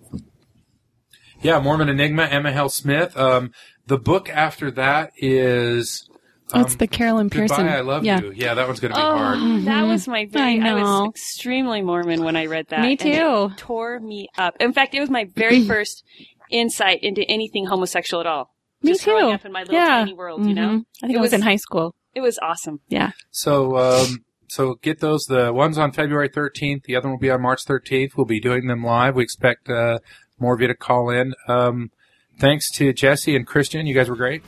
[1.43, 3.16] yeah, Mormon Enigma, Emma Hale Smith.
[3.16, 3.53] Um,
[3.87, 6.07] the book after that is
[6.53, 7.57] That's um, the Carol Lynn Pearson.
[7.57, 8.21] Goodbye, I love yeah.
[8.21, 8.33] you.
[8.35, 9.64] Yeah, that one's going to be Oh, hard.
[9.64, 10.61] that was my very.
[10.61, 12.83] I I, was extremely Mormon when I read that.
[12.83, 13.09] Me and too.
[13.53, 14.55] it tore me up.
[14.61, 16.05] In fact, it was my very first
[16.51, 18.55] insight into anything homosexual at all.
[18.83, 19.31] Me Just growing too.
[19.35, 19.87] up in my little Yeah.
[19.89, 20.68] tiny world, you know.
[20.68, 20.85] Mhm.
[21.03, 21.95] I think It it was was- in high school.
[22.14, 22.80] It was awesome.
[22.88, 23.12] Yeah.
[23.30, 25.24] So, um, so get those.
[25.24, 26.84] The one's on February 13th.
[26.84, 28.16] The other one will be on March 13th.
[28.16, 29.14] We'll be doing them live.
[29.14, 29.98] We expect uh,
[30.38, 31.34] more of you to call in.
[31.48, 31.90] Um,
[32.38, 33.86] thanks to Jesse and Christian.
[33.86, 34.42] You guys were great.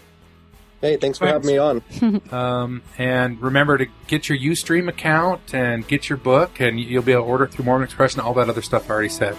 [0.80, 1.82] Hey, thanks for having me on.
[2.32, 7.12] Um, and remember to get your Ustream account and get your book, and you'll be
[7.12, 9.36] able to order it through Mormon Express and all that other stuff I already said.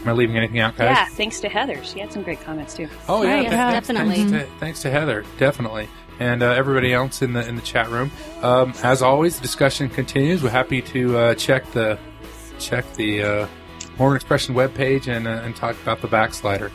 [0.00, 0.96] Am I leaving anything out, guys?
[0.96, 1.82] Yeah, thanks to Heather.
[1.84, 2.88] She had some great comments too.
[3.08, 4.16] Oh yeah, Right, th- yeah, definitely.
[4.16, 5.88] Thanks to, thanks to Heather, definitely,
[6.22, 8.10] and uh, everybody else in the in the chat room.
[8.42, 10.42] Um, as always, the discussion continues.
[10.42, 11.98] We're happy to uh, check the
[12.58, 13.46] check the uh,
[13.98, 16.70] Mormon Expression webpage and uh, and talk about the backslider.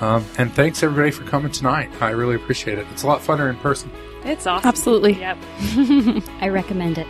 [0.00, 1.90] Um, and thanks everybody for coming tonight.
[2.00, 2.86] I really appreciate it.
[2.92, 3.90] It's a lot funner in person.
[4.24, 4.68] It's awesome.
[4.68, 5.12] Absolutely.
[5.14, 5.38] Yep.
[6.40, 7.06] I recommend it.